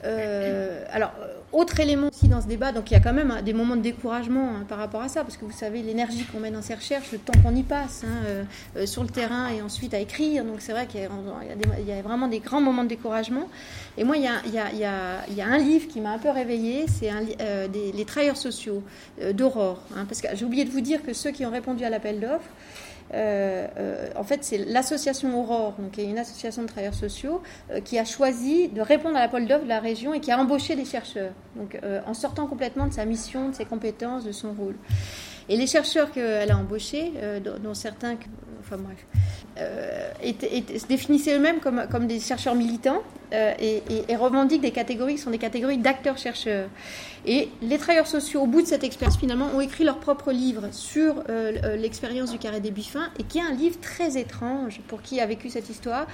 alors, 0.03 1.13
autre 1.53 1.79
élément 1.79 2.09
aussi 2.09 2.29
dans 2.29 2.41
ce 2.41 2.49
débat, 2.49 2.73
donc 2.73 2.91
il 2.91 2.95
y 2.95 2.97
a 2.97 3.01
quand 3.01 3.13
même 3.13 3.31
hein, 3.31 3.43
des 3.43 3.53
moments 3.53 3.77
de 3.77 3.81
découragement 3.81 4.51
hein, 4.51 4.65
par 4.69 4.79
rapport 4.79 5.03
à 5.03 5.09
ça, 5.09 5.23
parce 5.23 5.37
que 5.37 5.45
vous 5.45 5.53
savez, 5.53 5.83
l'énergie 5.83 6.25
qu'on 6.25 6.41
met 6.41 6.51
dans 6.51 6.63
ces 6.63 6.75
recherches, 6.75 7.13
le 7.13 7.19
temps 7.19 7.33
qu'on 7.43 7.55
y 7.55 7.63
passe 7.63 8.05
hein, 8.05 8.87
sur 8.87 9.03
le 9.03 9.09
terrain 9.09 9.49
et 9.49 9.63
ensuite 9.63 9.95
à 9.95 10.01
écrire, 10.01 10.45
donc 10.45 10.57
c'est 10.61 10.73
vrai 10.73 10.87
qu'il 10.87 11.01
y, 11.01 11.93
a 11.93 12.03
vraiment 12.03 12.29
des 12.29 12.41
grands 12.41 12.61
moments 12.61 12.85
de 12.85 12.89
découragement. 12.89 13.49
Et 13.97 14.05
moi, 14.05 14.17
il 14.17 14.25
y 14.25 14.29
a, 14.29 14.41
il 14.47 14.53
y 14.53 14.59
a, 14.59 15.25
il 15.29 15.35
y 15.35 15.41
a 15.41 15.47
un 15.47 15.59
livre 15.59 15.87
qui 15.89 16.01
m'a 16.01 16.11
un 16.11 16.19
peu 16.19 16.31
réveillée, 16.31 16.87
c'est 16.89 17.11
Les 17.95 18.05
travailleurs 18.05 18.37
sociaux 18.37 18.83
d'Aurore, 19.33 19.81
parce 20.09 20.21
que 20.21 20.29
j'ai 20.35 20.45
oublié 20.45 20.65
de 20.65 20.71
vous 20.71 20.81
dire 20.81 21.03
que 21.03 21.13
ceux 21.13 21.31
qui 21.31 21.47
ont 21.47 21.51
répondu 21.51 21.85
à 21.85 21.91
l'appel 21.91 22.21
d'offres, 22.21 22.41
euh, 22.43 22.94
euh, 22.94 22.94
en 23.13 24.25
fait, 24.25 24.39
c'est 24.43 24.59
l'association 24.59 25.39
Aurore, 25.39 25.75
donc 25.79 25.97
une 25.99 26.19
association 26.19 26.63
de 26.63 26.69
travailleurs 26.69 26.95
sociaux, 26.95 27.43
euh, 27.71 27.81
qui 27.81 27.99
a 27.99 28.05
choisi 28.05 28.69
de 28.69 28.81
répondre 28.81 29.17
à 29.17 29.21
l'appel 29.21 29.47
d'offres 29.47 29.65
de 29.65 29.69
la 29.69 29.81
région 29.81 30.15
et 30.15 30.21
qui 30.21 30.31
a 30.31 30.39
embauché 30.39 30.77
des 30.77 30.85
chercheurs, 30.85 31.33
donc 31.57 31.79
en 32.07 32.15
sortant 32.15 32.47
complètement 32.47 32.87
de 32.87 32.93
sa 32.93 33.05
mission, 33.05 33.51
de 33.51 33.55
ses 33.55 33.65
compétences, 33.65 34.25
de 34.25 34.33
son 34.33 34.53
rôle. 34.53 34.77
Et 35.49 35.57
les 35.57 35.67
chercheurs 35.67 36.11
qu'elle 36.11 36.51
a 36.51 36.57
embauchés, 36.57 37.13
dont 37.63 37.75
certains, 37.75 38.17
enfin 38.61 38.77
bref, 38.79 39.07
se 39.57 40.87
définissaient 40.87 41.37
eux-mêmes 41.37 41.61
comme, 41.61 42.07
des 42.07 42.21
chercheurs 42.21 42.55
militants 42.55 43.03
et, 43.33 43.83
et, 44.09 44.17
revendiquent 44.17 44.63
des 44.63 44.71
catégories 44.71 45.17
qui 45.17 45.21
sont 45.21 45.31
des 45.31 45.39
catégories 45.39 45.79
d'acteurs-chercheurs. 45.79 46.69
Et 47.27 47.49
les 47.63 47.79
travailleurs 47.79 48.07
sociaux, 48.07 48.43
au 48.43 48.47
bout 48.47 48.61
de 48.61 48.67
cette 48.67 48.85
expérience, 48.85 49.17
finalement, 49.17 49.49
ont 49.55 49.61
écrit 49.61 49.85
leur 49.85 49.99
propre 49.99 50.31
livre 50.31 50.69
sur 50.73 51.15
euh, 51.29 51.53
euh, 51.65 51.77
l'expérience 51.77 52.31
du 52.31 52.39
carré 52.39 52.61
des 52.61 52.71
Buffins, 52.71 53.09
et 53.19 53.23
qui 53.23 53.39
est 53.39 53.43
un 53.43 53.53
livre 53.53 53.81
très 53.81 54.19
étrange 54.19 54.81
pour 54.89 55.01
qui 55.01 55.21
a 55.21 55.27
vécu 55.27 55.49
cette 55.49 55.71
histoire, 55.71 56.07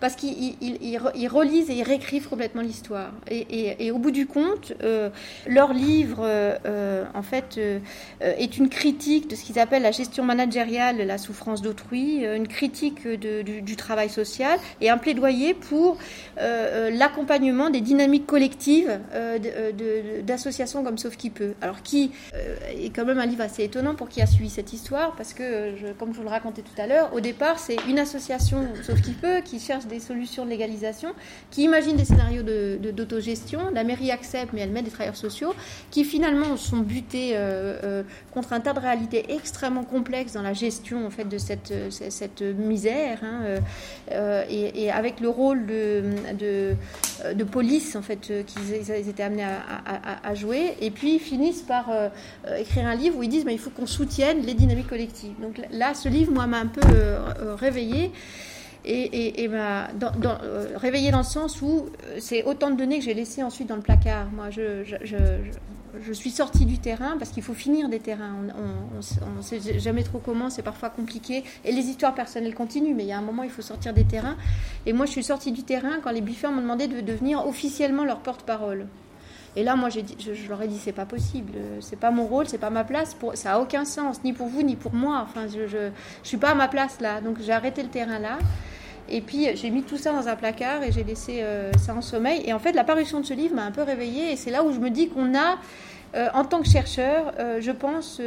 parce 0.00 0.14
qu'ils 0.16 1.28
relisent 1.28 1.70
et 1.70 1.74
ils 1.74 1.82
réécrivent 1.82 2.28
complètement 2.28 2.62
l'histoire. 2.62 3.12
Et, 3.30 3.90
au 3.90 3.98
bout 3.98 4.10
du 4.10 4.26
compte, 4.26 4.72
euh, 4.82 5.10
leur 5.46 5.72
livre, 5.72 6.28
en 7.14 7.22
fait, 7.22 7.58
est 8.20 8.58
une 8.58 8.68
critique 8.68 9.28
de 9.28 9.36
ce 9.36 9.44
qu'ils 9.44 9.58
appellent 9.58 9.82
la 9.82 9.90
gestion 9.90 10.24
managériale, 10.24 10.98
la 10.98 11.18
souffrance 11.18 11.62
d'autrui, 11.62 12.24
une 12.24 12.48
critique 12.48 13.06
du, 13.06 13.76
travail 13.76 14.10
social, 14.10 14.58
et 14.80 14.90
un 14.90 14.98
plaidoyer 14.98 15.54
pour 15.54 15.98
l'accompagnement 16.36 17.70
des 17.70 17.80
dynamiques 17.80 18.26
collectives 18.26 18.98
d'associations 20.22 20.84
comme 20.84 20.98
Sauf 20.98 21.16
qui 21.16 21.30
peut. 21.30 21.54
Alors 21.60 21.82
qui 21.82 22.10
euh, 22.34 22.56
est 22.70 22.90
quand 22.94 23.04
même 23.04 23.18
un 23.18 23.26
livre 23.26 23.42
assez 23.42 23.64
étonnant 23.64 23.94
pour 23.94 24.08
qui 24.08 24.20
a 24.20 24.26
suivi 24.26 24.50
cette 24.50 24.72
histoire, 24.72 25.14
parce 25.16 25.32
que, 25.32 25.92
comme 25.94 26.12
je 26.12 26.18
vous 26.18 26.24
le 26.24 26.28
racontais 26.28 26.62
tout 26.62 26.80
à 26.80 26.86
l'heure, 26.86 27.14
au 27.14 27.20
départ 27.20 27.58
c'est 27.58 27.76
une 27.88 27.98
association 27.98 28.68
Sauf 28.82 29.00
qui 29.00 29.12
peut 29.12 29.40
qui 29.44 29.58
cherche 29.58 29.86
des 29.90 30.00
solutions 30.00 30.44
de 30.44 30.50
légalisation, 30.50 31.10
qui 31.50 31.64
imagine 31.64 31.96
des 31.96 32.04
scénarios 32.04 32.42
d'autogestion. 32.42 33.70
De, 33.70 33.74
la 33.74 33.84
mairie 33.84 34.10
accepte, 34.10 34.52
mais 34.52 34.60
elle 34.60 34.70
met 34.70 34.82
des 34.82 34.90
travailleurs 34.90 35.16
sociaux, 35.16 35.54
qui 35.90 36.04
finalement 36.04 36.56
sont 36.56 36.78
butés 36.78 37.32
euh, 37.34 37.78
euh, 37.84 38.02
contre 38.32 38.52
un 38.52 38.60
tas 38.60 38.72
de 38.72 38.80
réalités 38.80 39.32
extrêmement 39.32 39.84
complexes 39.84 40.32
dans 40.32 40.42
la 40.42 40.54
gestion 40.54 41.06
en 41.06 41.10
fait 41.10 41.24
de 41.24 41.38
cette, 41.38 41.72
cette 41.90 42.42
misère, 42.42 43.20
hein, 43.22 43.60
et, 44.48 44.90
avec 44.90 45.20
le 45.20 45.28
rôle 45.28 45.66
de, 45.66 46.02
de, 46.38 46.74
de 47.34 47.44
police 47.44 47.96
en 47.96 48.02
fait 48.02 48.32
qu'ils 48.46 48.90
étaient 49.08 49.22
amenés 49.22 49.44
à, 49.44 50.34
jouer, 50.34 50.74
et 50.80 50.90
puis 50.90 51.14
ils 51.14 51.20
finissent 51.20 51.62
par 51.62 51.90
euh, 51.90 52.08
euh, 52.46 52.56
écrire 52.56 52.86
un 52.86 52.94
livre 52.94 53.18
où 53.18 53.22
ils 53.22 53.28
disent 53.28 53.44
mais 53.44 53.54
il 53.54 53.58
faut 53.58 53.70
qu'on 53.70 53.86
soutienne 53.86 54.42
les 54.42 54.54
dynamiques 54.54 54.88
collectives. 54.88 55.34
Donc 55.40 55.60
là, 55.70 55.94
ce 55.94 56.08
livre, 56.08 56.32
moi, 56.32 56.46
m'a 56.46 56.58
un 56.58 56.66
peu 56.66 56.80
euh, 56.84 57.54
réveillé 57.54 58.12
et, 58.84 59.44
et, 59.44 59.48
dans, 59.48 60.38
réveillé 60.76 61.10
dans 61.10 61.18
le 61.18 61.24
sens 61.24 61.60
où 61.62 61.86
c'est 62.18 62.44
autant 62.44 62.70
de 62.70 62.76
données 62.76 62.98
que 62.98 63.04
j'ai 63.04 63.14
laissées 63.14 63.42
ensuite 63.42 63.68
dans 63.68 63.76
le 63.76 63.82
placard. 63.82 64.30
Moi, 64.32 64.50
je, 64.50 66.12
suis 66.12 66.30
sortie 66.30 66.64
du 66.64 66.78
terrain 66.78 67.16
parce 67.18 67.30
qu'il 67.30 67.42
faut 67.42 67.54
finir 67.54 67.88
des 67.88 68.00
terrains. 68.00 68.34
On 68.56 69.36
ne 69.36 69.42
sait 69.42 69.78
jamais 69.78 70.02
trop 70.02 70.18
comment, 70.18 70.50
c'est 70.50 70.62
parfois 70.62 70.90
compliqué. 70.90 71.44
Et 71.64 71.72
les 71.72 71.82
histoires 71.82 72.14
personnelles 72.14 72.54
continuent, 72.54 72.94
mais 72.94 73.04
il 73.04 73.08
y 73.08 73.12
a 73.12 73.18
un 73.18 73.22
moment, 73.22 73.42
il 73.42 73.50
faut 73.50 73.62
sortir 73.62 73.92
des 73.92 74.04
terrains. 74.04 74.36
Et 74.86 74.92
moi, 74.92 75.06
je 75.06 75.10
suis 75.10 75.24
sortie 75.24 75.52
du 75.52 75.62
terrain 75.62 75.98
quand 76.02 76.10
les 76.10 76.22
buffeurs 76.22 76.52
m'ont 76.52 76.62
demandé 76.62 76.88
de 76.88 77.00
devenir 77.00 77.46
officiellement 77.46 78.04
leur 78.04 78.20
porte-parole. 78.20 78.86
Et 79.56 79.64
là, 79.64 79.74
moi, 79.74 79.88
dit, 79.90 80.16
je, 80.20 80.48
leur 80.48 80.62
ai 80.62 80.68
dit, 80.68 80.78
c'est 80.78 80.92
pas 80.92 81.06
possible, 81.06 81.52
c'est 81.80 81.98
pas 81.98 82.12
mon 82.12 82.24
rôle, 82.24 82.46
c'est 82.46 82.58
pas 82.58 82.70
ma 82.70 82.84
place, 82.84 83.16
ça 83.34 83.54
a 83.54 83.58
aucun 83.58 83.84
sens, 83.84 84.22
ni 84.22 84.32
pour 84.32 84.46
vous, 84.46 84.62
ni 84.62 84.76
pour 84.76 84.94
moi. 84.94 85.26
Enfin, 85.28 85.48
je, 85.48 85.66
je, 85.66 85.90
je 86.22 86.28
suis 86.28 86.36
pas 86.36 86.50
à 86.50 86.54
ma 86.54 86.68
place 86.68 87.00
là. 87.00 87.20
Donc, 87.20 87.38
j'ai 87.40 87.52
arrêté 87.52 87.82
le 87.82 87.88
terrain 87.88 88.20
là. 88.20 88.38
Et 89.10 89.20
puis 89.20 89.48
j'ai 89.54 89.70
mis 89.70 89.82
tout 89.82 89.96
ça 89.96 90.12
dans 90.12 90.28
un 90.28 90.36
placard 90.36 90.82
et 90.82 90.92
j'ai 90.92 91.04
laissé 91.04 91.40
euh, 91.42 91.72
ça 91.78 91.94
en 91.94 92.02
sommeil. 92.02 92.42
Et 92.46 92.52
en 92.52 92.58
fait, 92.58 92.72
la 92.72 92.84
parution 92.84 93.20
de 93.20 93.26
ce 93.26 93.34
livre 93.34 93.54
m'a 93.54 93.64
un 93.64 93.72
peu 93.72 93.82
réveillée. 93.82 94.32
Et 94.32 94.36
c'est 94.36 94.50
là 94.50 94.62
où 94.62 94.72
je 94.72 94.78
me 94.78 94.90
dis 94.90 95.08
qu'on 95.08 95.34
a 95.36 95.58
euh, 96.16 96.26
en 96.34 96.44
tant 96.44 96.60
que 96.60 96.68
chercheur, 96.68 97.32
euh, 97.38 97.60
je 97.60 97.70
pense 97.70 98.20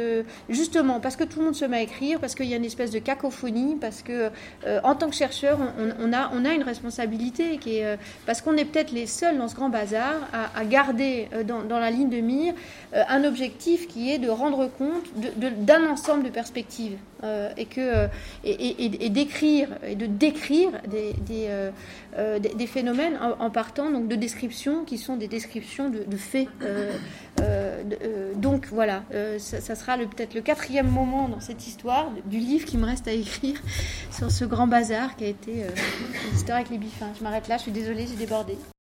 justement 0.48 1.00
parce 1.00 1.16
que 1.16 1.24
tout 1.24 1.38
le 1.40 1.44
monde 1.44 1.54
se 1.54 1.66
met 1.66 1.76
à 1.76 1.82
écrire, 1.82 2.18
parce 2.18 2.34
qu'il 2.34 2.46
y 2.46 2.54
a 2.54 2.56
une 2.56 2.64
espèce 2.64 2.90
de 2.90 2.98
cacophonie, 2.98 3.76
parce 3.78 4.02
que 4.02 4.30
en 4.82 4.94
tant 4.94 5.10
que 5.10 5.14
chercheur, 5.14 5.58
on, 6.00 6.12
a, 6.12 6.54
une 6.54 6.62
responsabilité 6.62 7.60
parce 8.24 8.40
qu'on 8.40 8.56
est 8.56 8.64
peut-être 8.64 8.92
les 8.92 9.06
seuls 9.06 9.36
dans 9.36 9.48
ce 9.48 9.54
grand 9.54 9.68
bazar 9.68 10.14
à, 10.32 10.64
garder 10.64 11.28
dans, 11.46 11.78
la 11.78 11.90
ligne 11.90 12.08
de 12.08 12.20
mire 12.20 12.54
un 12.94 13.24
objectif 13.24 13.86
qui 13.86 14.10
est 14.10 14.18
de 14.18 14.30
rendre 14.30 14.66
compte 14.78 15.04
d'un 15.36 15.90
ensemble 15.90 16.22
de 16.22 16.30
perspectives 16.30 16.96
et 17.56 17.66
que 17.66 18.08
et, 18.44 19.08
d'écrire 19.10 19.68
et 19.86 19.94
de 19.94 20.06
décrire 20.06 20.70
des, 20.88 21.14
des, 22.54 22.66
phénomènes 22.66 23.18
en, 23.38 23.50
partant 23.50 23.90
donc 23.90 24.08
de 24.08 24.16
descriptions 24.16 24.84
qui 24.84 24.98
sont 24.98 25.16
des 25.16 25.28
descriptions 25.28 25.90
de, 25.90 26.16
faits. 26.16 26.48
Euh, 26.62 26.92
euh, 27.40 28.32
donc 28.36 28.68
voilà, 28.70 29.02
euh, 29.12 29.38
ça, 29.38 29.74
sera 29.74 29.96
peut-être 29.98 30.34
le 30.34 30.40
quatrième 30.40 30.88
moment 30.88 31.28
dans 31.28 31.40
cette 31.40 31.66
histoire 31.66 32.10
du 32.26 32.38
livre 32.38 32.64
qui 32.64 32.76
me 32.78 32.86
reste 32.86 33.08
à 33.08 33.12
écrire 33.12 33.60
sur 34.10 34.30
ce 34.30 34.44
grand 34.44 34.66
bazar 34.66 35.16
qui 35.16 35.24
a 35.24 35.28
été 35.28 35.64
l'histoire 36.32 36.58
avec 36.58 36.70
les 36.70 36.78
bifins. 36.78 37.10
Je 37.18 37.22
m'arrête 37.22 37.48
là, 37.48 37.56
je 37.56 37.62
suis 37.62 37.72
désolée, 37.72 38.06
j'ai 38.06 38.16
débordé. 38.16 38.56